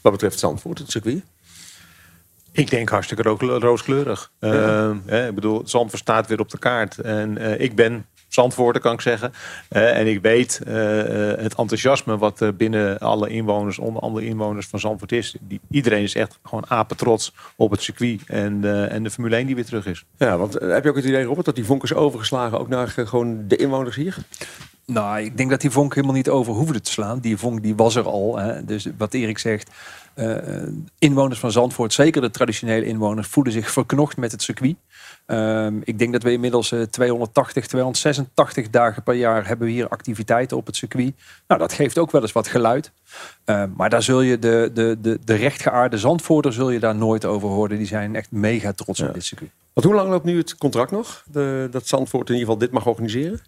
[0.00, 1.22] Wat betreft Zandvoort, het circuit?
[2.52, 4.32] Ik denk hartstikke ro- rooskleurig.
[4.38, 4.52] Ja.
[4.88, 6.98] Eh, hè, ik bedoel, Zandvoort staat weer op de kaart.
[6.98, 9.32] En eh, ik ben Zandvoorter, kan ik zeggen.
[9.68, 14.26] Eh, en ik weet eh, eh, het enthousiasme wat er binnen alle inwoners, onder andere
[14.26, 15.36] inwoners van Zandvoort is.
[15.40, 19.46] Die, iedereen is echt gewoon apetrots op het circuit en, de- en de Formule 1
[19.46, 20.04] die weer terug is.
[20.16, 22.88] Ja, want heb je ook het idee, Robert, dat die vonk is overgeslagen ook naar
[22.88, 24.16] gewoon de inwoners hier?
[24.86, 27.18] Nou, ik denk dat die vonk helemaal niet over hoefde te slaan.
[27.18, 28.38] Die vonk die was er al.
[28.38, 28.64] Hè.
[28.64, 29.70] Dus wat Erik zegt,
[30.14, 30.36] eh,
[30.98, 34.76] inwoners van Zandvoort, zeker de traditionele inwoners, voelen zich verknocht met het circuit.
[35.26, 39.88] Ehm, ik denk dat we inmiddels eh, 280, 286 dagen per jaar hebben we hier
[39.88, 41.14] activiteiten op het circuit.
[41.46, 42.92] Nou, dat geeft ook wel eens wat geluid.
[43.44, 47.24] Ehm, maar daar zul je de, de, de, de rechtgeaarde Zandvoorter zul je daar nooit
[47.24, 47.76] over horen.
[47.76, 49.50] Die zijn echt mega trots op dit circuit.
[49.72, 51.24] Want hoe lang loopt nu het contract nog?
[51.32, 53.40] De, dat Zandvoort in ieder geval dit mag organiseren?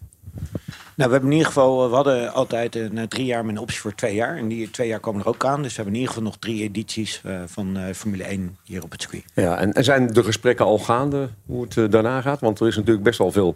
[0.95, 3.61] Nou, we hebben in ieder geval, we hadden altijd een, eh, drie jaar met een
[3.61, 4.37] optie voor twee jaar.
[4.37, 5.61] En die twee jaar komen er ook aan.
[5.61, 8.83] Dus we hebben in ieder geval nog drie edities eh, van eh, Formule 1 hier
[8.83, 9.23] op het circuit.
[9.33, 12.39] Ja, en, zijn de gesprekken al gaande hoe het eh, daarna gaat?
[12.39, 13.55] Want er is natuurlijk best wel veel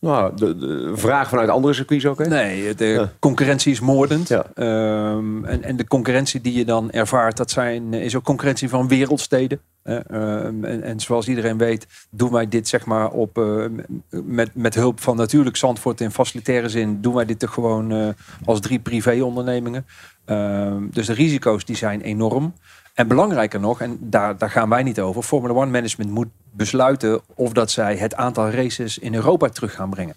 [0.00, 2.18] nou, de, de vraag vanuit andere circuits ook.
[2.18, 2.26] Hè?
[2.26, 4.30] Nee, de concurrentie is moordend.
[4.30, 8.88] Ehm, en, en de concurrentie die je dan ervaart, dat zijn, is ook concurrentie van
[8.88, 9.60] wereldsteden.
[9.82, 13.64] Eh, ehm, en, en zoals iedereen weet, doen wij dit zeg maar op, eh,
[14.10, 18.08] met, met hulp van natuurlijk Zandvoort in facilitaire zin, doen wij dit toch gewoon eh,
[18.44, 19.86] als drie privé-ondernemingen.
[20.24, 22.54] Ehm, dus de risico's die zijn enorm.
[22.94, 27.20] En belangrijker nog, en daar, daar gaan wij niet over, Formula One Management moet besluiten
[27.34, 30.14] of dat zij het aantal races in Europa terug gaan brengen.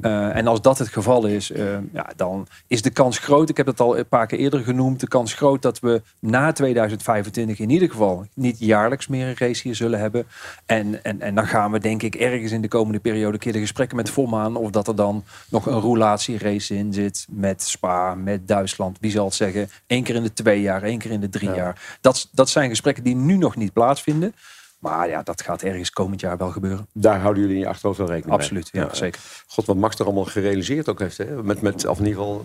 [0.00, 3.48] Uh, en als dat het geval is, uh, ja, dan is de kans groot.
[3.48, 5.00] Ik heb het al een paar keer eerder genoemd.
[5.00, 9.62] De kans groot dat we na 2025 in ieder geval niet jaarlijks meer een race
[9.62, 10.26] hier zullen hebben.
[10.66, 13.52] En, en, en dan gaan we denk ik ergens in de komende periode een keer
[13.52, 14.56] de gesprekken met Volmaan.
[14.56, 18.98] Of dat er dan nog een roulatierace in zit met Spa, met Duitsland.
[19.00, 19.68] Wie zal het zeggen?
[19.86, 21.56] Eén keer in de twee jaar, één keer in de drie ja.
[21.56, 21.98] jaar.
[22.00, 24.34] Dat, dat zijn gesprekken die nu nog niet plaatsvinden.
[24.82, 26.86] Maar ja, dat gaat ergens komend jaar wel gebeuren.
[26.92, 28.84] Daar houden jullie in je achterhoofd wel rekening Absoluut, mee?
[28.84, 29.20] ja, zeker.
[29.46, 31.18] God, wat Max er allemaal gerealiseerd ook heeft.
[31.18, 31.42] Hè?
[31.42, 32.44] Met, met, of in ieder geval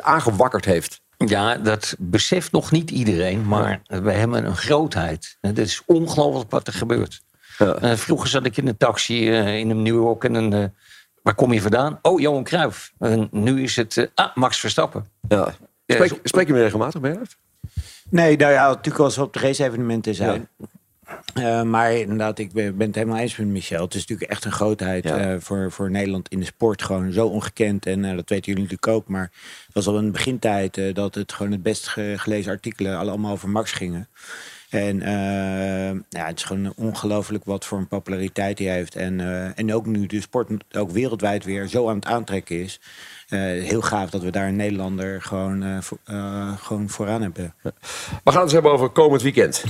[0.00, 1.00] aangewakkerd heeft.
[1.16, 3.46] Ja, dat beseft nog niet iedereen.
[3.46, 4.02] Maar ja.
[4.02, 5.36] we hebben een grootheid.
[5.40, 7.22] Het is ongelooflijk wat er gebeurt.
[7.58, 7.82] Ja.
[7.82, 10.52] Uh, vroeger zat ik in een taxi uh, in New York en een...
[10.52, 10.64] Uh,
[11.22, 11.98] waar kom je vandaan?
[12.02, 12.92] Oh, Johan Cruijff.
[12.98, 14.10] En nu is het...
[14.14, 15.06] ah, Max Verstappen.
[15.28, 15.54] Ja.
[15.86, 17.36] Spreek, spreek je me regelmatig, Bernard?
[18.10, 20.48] Nee, nou ja, natuurlijk als we op de race-evenementen zijn...
[20.58, 20.66] Ja.
[21.38, 23.84] Uh, maar inderdaad, ik ben, ben, het helemaal eens met Michel.
[23.84, 25.32] Het is natuurlijk echt een grootheid ja.
[25.32, 26.82] uh, voor, voor Nederland in de sport.
[26.82, 27.86] Gewoon zo ongekend.
[27.86, 29.08] En uh, dat weten jullie natuurlijk ook.
[29.08, 29.30] Maar
[29.66, 33.48] het was al in de begintijd dat het gewoon het best gelezen artikelen allemaal over
[33.48, 34.08] Max gingen.
[34.70, 34.98] En
[36.08, 38.96] ja, het is gewoon ongelooflijk wat voor een populariteit hij heeft.
[38.96, 39.20] En,
[39.56, 42.80] en ook nu de sport ook wereldwijd weer zo aan het aantrekken is.
[43.28, 45.98] heel gaaf dat we daar een Nederlander gewoon, voor,
[46.60, 47.54] gewoon vooraan hebben.
[47.62, 47.72] We
[48.24, 49.64] gaan het eens hebben over komend weekend.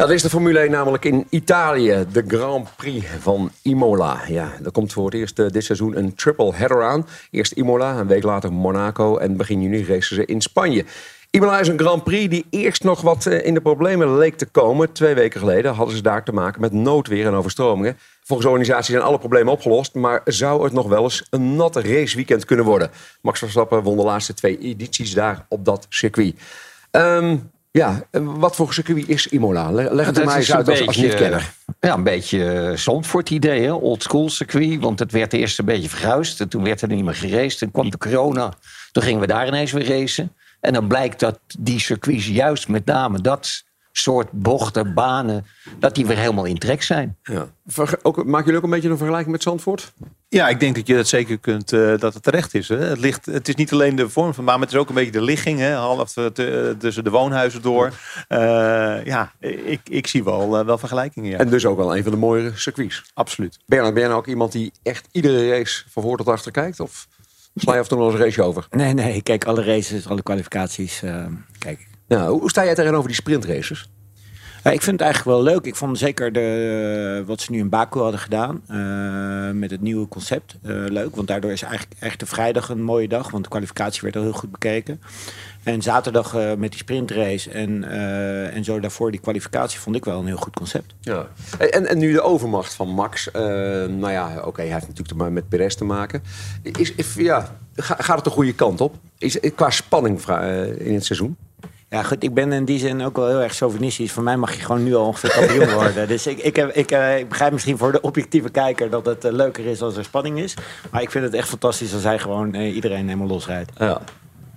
[0.00, 2.06] Ja, dat is de Formule 1 namelijk in Italië.
[2.12, 4.20] De Grand Prix van Imola.
[4.28, 7.06] Ja, er komt voor het eerst uh, dit seizoen een triple header aan.
[7.30, 10.84] Eerst Imola, een week later Monaco en begin juni racen ze in Spanje.
[11.30, 14.46] Imola is een Grand Prix die eerst nog wat uh, in de problemen leek te
[14.46, 14.92] komen.
[14.92, 17.98] Twee weken geleden hadden ze daar te maken met noodweer en overstromingen.
[18.22, 21.80] Volgens de organisatie zijn alle problemen opgelost, maar zou het nog wel eens een natte
[21.82, 22.90] raceweekend kunnen worden?
[23.20, 26.34] Max Verstappen won de laatste twee edities daar op dat circuit.
[26.90, 29.70] Um, ja, wat voor circuit is Imola?
[29.72, 31.52] Leg het er maar eens uit als, als niet-kenner.
[31.80, 33.72] Ja, een beetje Zandvoort idee, hè?
[33.72, 34.80] old school circuit.
[34.80, 36.40] Want het werd eerst een beetje verguisd.
[36.40, 37.58] En toen werd er niet meer geraced.
[37.58, 38.52] Toen kwam de corona.
[38.92, 40.32] Toen gingen we daar ineens weer racen.
[40.60, 45.46] En dan blijkt dat die circuits juist met name dat soort bochten, banen,
[45.78, 47.16] dat die weer helemaal in trek zijn.
[47.22, 47.48] Ja.
[48.02, 49.92] Ook, maken jullie ook een beetje een vergelijking met Zandvoort?
[50.32, 52.68] Ja, ik denk dat je dat zeker kunt, uh, dat het terecht is.
[52.68, 52.76] Hè.
[52.76, 54.94] Het, ligt, het is niet alleen de vorm van baan, maar het is ook een
[54.94, 55.58] beetje de ligging.
[55.58, 57.86] Hè, half te, tussen de woonhuizen door.
[58.28, 61.30] Uh, ja, ik, ik zie wel, uh, wel vergelijkingen.
[61.30, 61.38] Ja.
[61.38, 63.02] En dus ook wel een van de mooiere circuits.
[63.14, 63.58] Absoluut.
[63.66, 66.80] Bernard, ben je nou ook iemand die echt iedere race van voor tot achter kijkt?
[66.80, 67.08] Of
[67.54, 68.66] sla je af en toe nog eens een race over?
[68.70, 71.02] Nee, nee, ik kijk alle races, alle kwalificaties.
[71.58, 71.88] kijk.
[72.08, 73.88] Ja, hoe sta jij tegenover die sprintraces?
[74.64, 75.64] Ja, ik vind het eigenlijk wel leuk.
[75.64, 80.08] Ik vond zeker de, wat ze nu in Baku hadden gedaan uh, met het nieuwe
[80.08, 81.16] concept uh, leuk.
[81.16, 83.30] Want daardoor is eigenlijk echt de vrijdag een mooie dag.
[83.30, 85.00] Want de kwalificatie werd al heel goed bekeken.
[85.62, 87.84] En zaterdag met die sprintrace en,
[88.52, 90.94] en zo daarvoor die kwalificatie vond ik wel een heel goed concept.
[91.00, 91.26] Ja.
[91.58, 93.28] En, en nu de overmacht van Max.
[93.32, 96.22] nou ja, oké, hij heeft natuurlijk met Perez te maken.
[96.62, 98.94] Is, is, ja, gaat het de goede kant op?
[99.18, 100.20] Is, qua spanning
[100.78, 101.36] in het seizoen?
[101.90, 104.12] Ja, goed, ik ben in die zin ook wel heel erg chauvinistisch.
[104.12, 106.08] Voor mij mag je gewoon nu al ongeveer kampioen worden.
[106.08, 109.24] Dus ik, ik, heb, ik, uh, ik, begrijp misschien voor de objectieve kijker dat het
[109.24, 110.54] uh, leuker is als er spanning is.
[110.90, 113.70] Maar ik vind het echt fantastisch als hij gewoon uh, iedereen helemaal losrijdt.
[113.78, 114.00] Ja.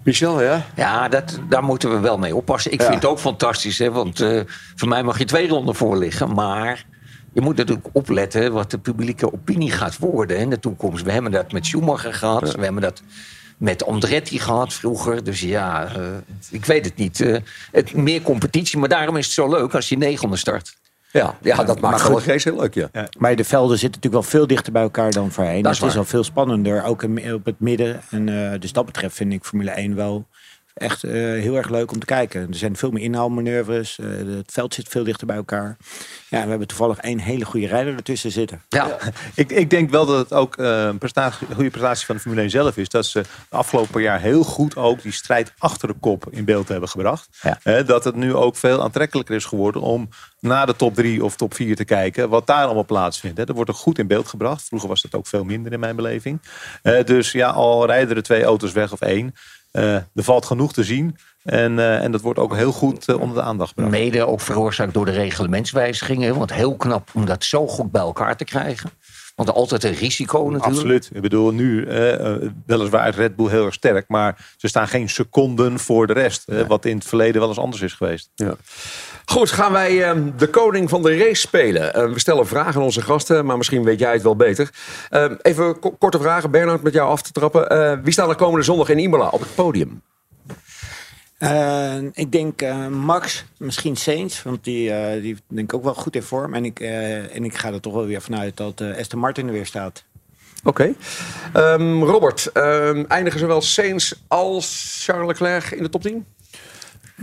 [0.04, 0.66] Michel, ja?
[0.76, 2.72] Ja, dat, daar moeten we wel mee oppassen.
[2.72, 2.88] Ik ja.
[2.88, 4.26] vind het ook fantastisch, hè, want
[4.76, 6.34] voor mij mag je twee ronden voor liggen.
[6.34, 6.86] Maar
[7.34, 11.04] je moet natuurlijk opletten wat de publieke opinie gaat worden in de toekomst.
[11.04, 12.52] We hebben dat met Schumacher gehad.
[12.52, 12.58] Ja.
[12.58, 13.02] We hebben dat
[13.64, 15.24] met Andretti gehad vroeger.
[15.24, 16.06] Dus ja, uh,
[16.50, 17.20] ik weet het niet.
[17.20, 17.38] Uh,
[17.72, 20.76] het, meer competitie, maar daarom is het zo leuk als je negende start.
[21.12, 22.90] Ja, ja dat maar maakt een race heel leuk, ja.
[23.18, 25.62] Maar de velden zitten natuurlijk wel veel dichter bij elkaar dan voorheen.
[25.62, 28.02] Dat Dus is het is al veel spannender, ook in- op het midden.
[28.10, 30.26] En eh, dus dat betreft vind ik Formule 1 wel
[30.74, 32.42] echt eh, heel erg leuk om te kijken.
[32.42, 34.00] Er zijn veel meer inhaalmanoeuvres.
[34.00, 35.78] eh, het veld zit veel dichter bij elkaar.
[36.30, 38.62] Ja, en we hebben toevallig één hele goede rijder ertussen zitten.
[38.70, 38.98] Ja.
[39.36, 42.22] Ik, ik denk wel dat het ook eh, een, prestatie, een goede prestatie van de
[42.22, 42.90] Formule 1 zelf is.
[42.90, 46.68] Dat ze de afgelopen jaar heel goed ook die strijd achter de kop in beeld
[46.68, 47.30] hebben gebracht.
[47.86, 50.10] Dat het nu ook veel aantrekkelijker is geworden om
[50.40, 52.30] naar de top 3 of top 4 te kijken.
[52.30, 53.38] Wat daar allemaal plaatsvindt.
[53.38, 53.46] Hè.
[53.46, 54.64] Dat wordt ook goed in beeld gebracht.
[54.64, 56.42] Vroeger was dat ook veel minder in mijn beleving.
[57.06, 59.34] Dus ja, al rijden er twee auto's weg of één.
[59.74, 61.18] Eh, er valt genoeg te zien.
[61.44, 63.92] En, eh, en dat wordt ook heel goed eh, onder de aandacht gebracht.
[63.92, 66.38] Mede ook veroorzaakt door de reglementswijzigingen.
[66.38, 68.90] Want heel knap om dat zo goed bij elkaar te krijgen.
[69.36, 70.66] Want altijd een risico natuurlijk.
[70.66, 71.10] Absoluut.
[71.14, 74.88] Ik bedoel, nu eh, eh, weliswaar is Red Bull heel erg sterk, maar ze staan
[74.88, 76.48] geen seconden voor de rest.
[76.48, 78.30] eh, wat in het verleden wel eens anders is geweest.
[78.36, 78.56] Ja.
[79.34, 81.94] Goed, gaan wij ehm, de koning van de race spelen.
[81.94, 84.70] Eh, we stellen vragen aan onze gasten, maar misschien weet jij het wel beter.
[85.10, 87.70] Ehm, even ko- korte vragen, Bernard, met jou af te trappen.
[87.70, 90.02] Eh, wie staat er komende zondag in Imola op het podium?
[91.38, 96.24] Eh, ik denk Max, misschien Saints, want die, die denk ik ook wel goed in
[96.24, 96.54] vorm.
[96.54, 99.66] En ik, en ik ga er toch wel weer vanuit dat Aston Martin er weer
[99.66, 100.04] staat.
[100.64, 100.94] Oké.
[101.54, 102.52] Ehm, Robert,
[103.08, 106.26] eindigen zowel Sainz als Charles Leclerc in de top 10?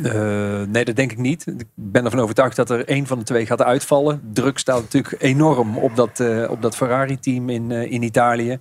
[0.03, 1.47] Eh, nee, dat denk ik niet.
[1.47, 4.21] Ik ben ervan overtuigd dat er één van de twee gaat uitvallen.
[4.33, 8.59] Druk staat natuurlijk enorm op dat, eh, op dat Ferrari-team in, eh, in Italië.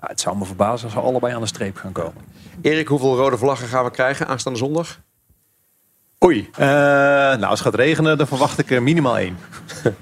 [0.00, 2.22] Ja, het zou me verbazen als ze allebei aan de streep gaan komen.
[2.60, 5.00] Erik, hoeveel rode vlaggen gaan we krijgen aanstaande zondag?
[6.24, 6.48] Oei.
[6.52, 9.38] Eh, nou, als het gaat regenen, dan verwacht ik er minimaal één.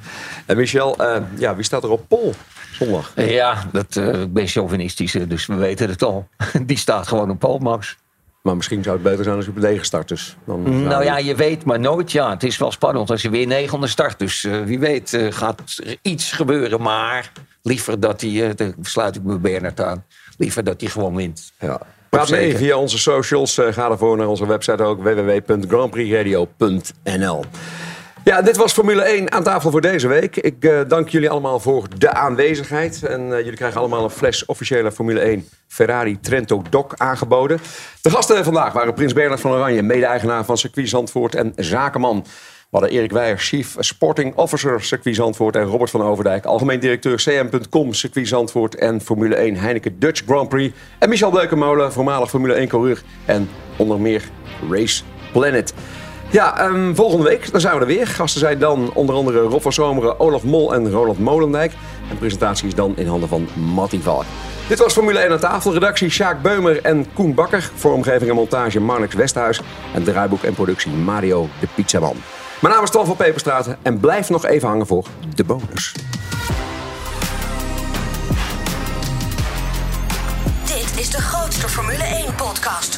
[0.47, 2.35] En Michel, eh, ja, wie staat er op pol
[2.73, 3.13] zondag?
[3.17, 6.29] Ja, dat eh, ik ben chauvinistisch, dus we weten het al.
[6.67, 7.97] Die staat gewoon op Paul Max.
[8.43, 10.37] Maar misschien zou het beter zijn als je belegen start dus.
[10.47, 12.13] Dan Nou ja, je weet maar nooit.
[12.13, 14.19] Ja, het is wel spannend als je weer negende start.
[14.19, 16.83] Dus eh, wie weet eh, gaat er iets gebeuren.
[16.83, 20.05] Maar liever dat hij, eh, daar sluit ik me Bernard aan.
[20.37, 21.53] Liever dat hij gewoon wint.
[21.59, 21.81] Ja.
[22.09, 23.61] Praat mee via onze socials.
[23.71, 27.45] Ga ervoor naar onze website ook www.grandprixradio.nl.
[28.25, 30.37] Ja, dit was Formule 1 aan tafel voor deze week.
[30.37, 33.03] Ik eh, dank jullie allemaal voor de aanwezigheid.
[33.03, 37.59] En eh, jullie krijgen allemaal een fles officiële Formule 1 Ferrari Trento Doc aangeboden.
[38.03, 42.23] De gasten vandaag waren Prins Bernard van Oranje, mede-eigenaar van Circuit en zakenman.
[42.71, 45.57] We hadden Erik Weijer, Chief Sporting Officer Circuit Zandvoort...
[45.57, 48.75] en Robert van Overdijk, algemeen directeur CM.com Circuit Zandvoort...
[48.75, 50.75] en Formule 1 Heineken Dutch Grand Prix.
[50.99, 53.03] En Michel Beukenmolen, voormalig Formule 1-coureur...
[53.25, 54.23] en onder meer
[54.71, 55.75] Race Planet.
[56.33, 58.07] Ja, ehm, volgende week dan zijn we er weer.
[58.07, 61.73] Gasten zijn dan onder andere Rob van Zomeren, Olaf Mol en Roland Molendijk.
[62.11, 64.25] En presentatie is dan in handen van Matty Valk.
[64.69, 65.73] Dit was Formule 1 aan tafel.
[65.73, 67.71] Redactie Sjaak Beumer en Koen Bakker.
[67.75, 69.61] Vormgeving en montage Marnix Westhuis.
[69.95, 72.17] En draaiboek en productie Mario de Pizzaman.
[72.61, 75.95] Mijn naam is Twan van Peperstraten en blijf nog even hangen voor de bonus.
[80.65, 82.97] Dit is de grootste Formule 1-podcast.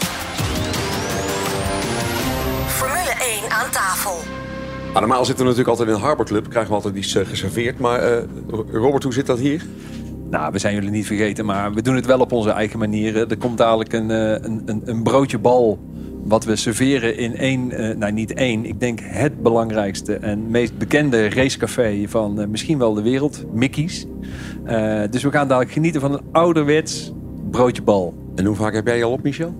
[3.45, 4.17] Formule 1 aan tafel.
[4.93, 6.49] Maar normaal zitten we natuurlijk altijd in de Harbor Club.
[6.49, 7.79] Krijgen we altijd iets eh, geserveerd.
[7.79, 8.23] Maar eh,
[8.73, 9.65] Robert, hoe zit dat hier?
[10.31, 13.31] Nou, we zijn jullie niet vergeten, maar we doen het wel op onze eigen manier.
[13.31, 15.79] Er komt dadelijk een, eh, een, een, een broodje bal.
[16.25, 20.79] Wat we serveren in één, eh, nou niet één, ik denk het belangrijkste en meest
[20.79, 24.07] bekende racecafé van misschien wel de wereld, Mickey's.
[24.65, 27.13] Eh, dus we gaan dadelijk genieten van een ouderwets
[27.51, 28.15] broodje bal.
[28.35, 29.55] En hoe vaak heb jij al op, Michel?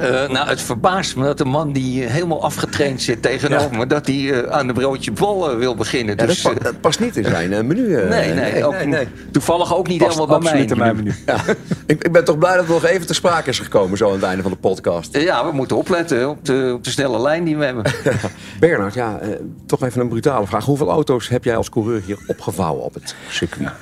[0.00, 3.86] Eh, nou, het verbaast me dat een man die eh, helemaal afgetraind zit tegenover me...
[3.86, 6.16] dat hij eh, aan de broodje eh, wil beginnen.
[6.18, 7.94] Ja, dus, dat, pa- dat past niet in zijn menu.
[7.94, 8.08] eh.
[8.08, 8.74] nee, nee, ook
[9.30, 10.64] toevallig ook niet Past helemaal bij mij.
[10.64, 11.14] in mijn menu.
[11.26, 11.36] Ja.
[11.86, 14.12] ik, ik ben toch blij dat het nog even te sprake is gekomen zo aan
[14.14, 15.16] het einde van de podcast.
[15.16, 17.84] Ja, we moeten opletten op de, op de snelle lijn die we hebben.
[18.60, 19.28] Bernard, ja, eh,
[19.66, 20.64] toch even een brutale vraag.
[20.64, 23.68] Hoeveel auto's heb jij als coureur hier opgevouwen op het circuit?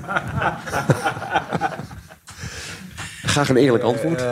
[3.39, 4.21] Graag een eerlijk antwoord.
[4.21, 4.27] Eh,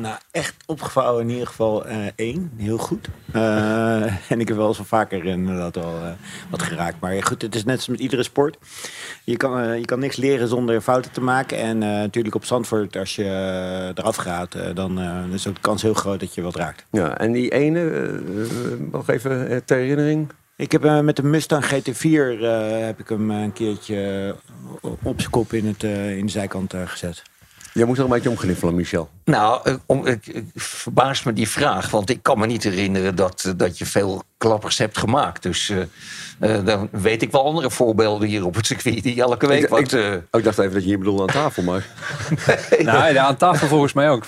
[0.00, 2.52] nou, echt opgevouwen in ieder geval eh, één.
[2.56, 3.08] Heel goed.
[3.32, 5.84] Eh, en ik heb wel eens wel vaker inderdaad eh,
[6.50, 7.00] wat geraakt.
[7.00, 8.58] Maar goed, het is net zoals met iedere sport.
[9.24, 11.58] Je kan, je kan niks leren zonder fouten te maken.
[11.58, 13.24] En eh, natuurlijk op Zandvoort, als je
[13.94, 14.54] eraf gaat...
[14.54, 15.00] eh, dan
[15.32, 16.84] is ook de kans heel groot dat je wat raakt.
[16.90, 18.10] Ja, en die ene,
[18.92, 20.28] nog even ter herinnering.
[20.56, 24.34] Ik heb met de Mustang GT4 eh, heb ik hem een keertje
[24.80, 27.22] op zijn kop in, het, eh, in de zijkant gezet.
[27.72, 29.10] Jij moet er een beetje omgniffelen, Michel.
[29.24, 31.90] Nou, eh, om, ik, ik verbaast me die vraag.
[31.90, 35.42] Want ik kan me niet herinneren dat, eh, dat je veel klappers hebt gemaakt.
[35.42, 39.02] Dus eh, eh, dan weet ik wel andere voorbeelden hier op het circuit...
[39.02, 39.80] die elke week Ik, wat...
[39.80, 41.86] ik, eh, ik dacht even dat je hier bedoelde aan tafel, maar...
[42.78, 44.24] Nou, ja, aan tafel volgens mij ook.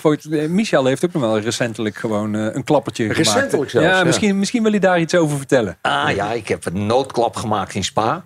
[0.49, 3.71] Michel heeft ook nog wel recentelijk gewoon een klappertje Recentelijk gemaakt.
[3.71, 4.05] zelfs, ja, ja.
[4.05, 5.79] Misschien, misschien wil je daar iets over vertellen.
[5.81, 8.25] Ah ja, ik heb een noodklap gemaakt in Spa.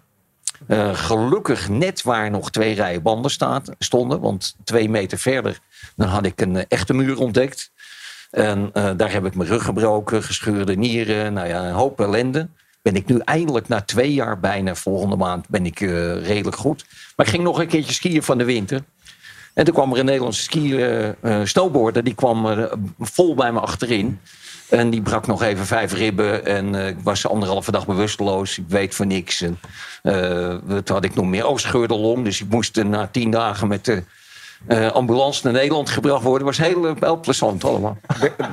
[0.66, 4.20] Eh, gelukkig net waar nog twee rijen banden staat, stonden.
[4.20, 5.58] Want twee meter verder
[5.96, 7.70] dan had ik een eh, echte muur ontdekt.
[8.30, 11.32] En eh, daar heb ik mijn rug gebroken, gescheurde nieren.
[11.32, 12.48] Nou ja, een hoop ellende.
[12.82, 16.86] Ben ik nu eindelijk na twee jaar bijna, volgende maand, ben ik redelijk goed.
[17.16, 18.82] Maar ik ging nog een keertje skiën van de winter.
[19.56, 22.04] En toen kwam er een Nederlandse ski eh, eh, snowboarder.
[22.04, 24.18] Die kwam eh, vol bij me achterin.
[24.68, 26.46] En die brak nog even vijf ribben.
[26.46, 28.58] En eh, ik was anderhalve dag bewusteloos.
[28.58, 29.40] Ik weet van niks.
[29.40, 29.58] En,
[30.64, 31.46] wat had ik nog meer?
[31.46, 32.24] Oh, long.
[32.24, 34.02] Dus ik moest eh, na tien dagen met de
[34.92, 36.46] ambulance naar Nederland gebracht worden.
[36.46, 37.98] Was heel, heel plezant allemaal.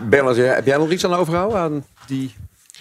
[0.10, 2.34] Bernard, heb jij nog iets aan overgehouden aan die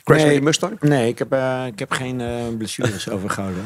[0.05, 0.81] crash met Nee, die Mustang?
[0.81, 2.29] Nee, ik heb, eh, ik heb geen eh,
[2.59, 3.65] blessures overgehouden.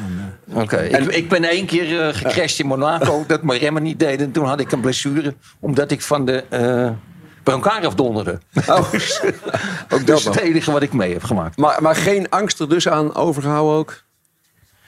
[0.49, 0.57] eh.
[0.61, 3.23] Oké, ik, ik ben één keer eh, gecrashed in Monaco.
[3.27, 4.31] dat mijn remmen niet deden.
[4.31, 5.33] Toen had ik een blessure.
[5.59, 6.89] Omdat ik van de eh
[7.43, 8.39] brancard afdonderde.
[8.67, 9.21] Oh, dus
[9.89, 11.57] ook dat is het enige wat ik mee heb gemaakt.
[11.57, 14.05] Maar, maar geen angst er dus aan overgehouden ook?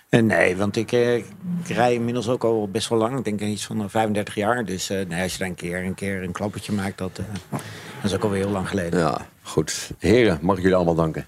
[0.09, 1.25] Nee, want ik, eh, ik
[1.67, 3.17] rij inmiddels ook al best wel lang.
[3.17, 4.65] Ik denk iets van eh, 35 jaar.
[4.65, 7.59] Dus eh, nee, als je dan een keer een, keer een klappertje maakt, dat, dat
[8.03, 8.99] is ook alweer heel lang geleden.
[8.99, 9.91] Ja, goed.
[9.99, 11.27] Heren, mag ik jullie allemaal danken.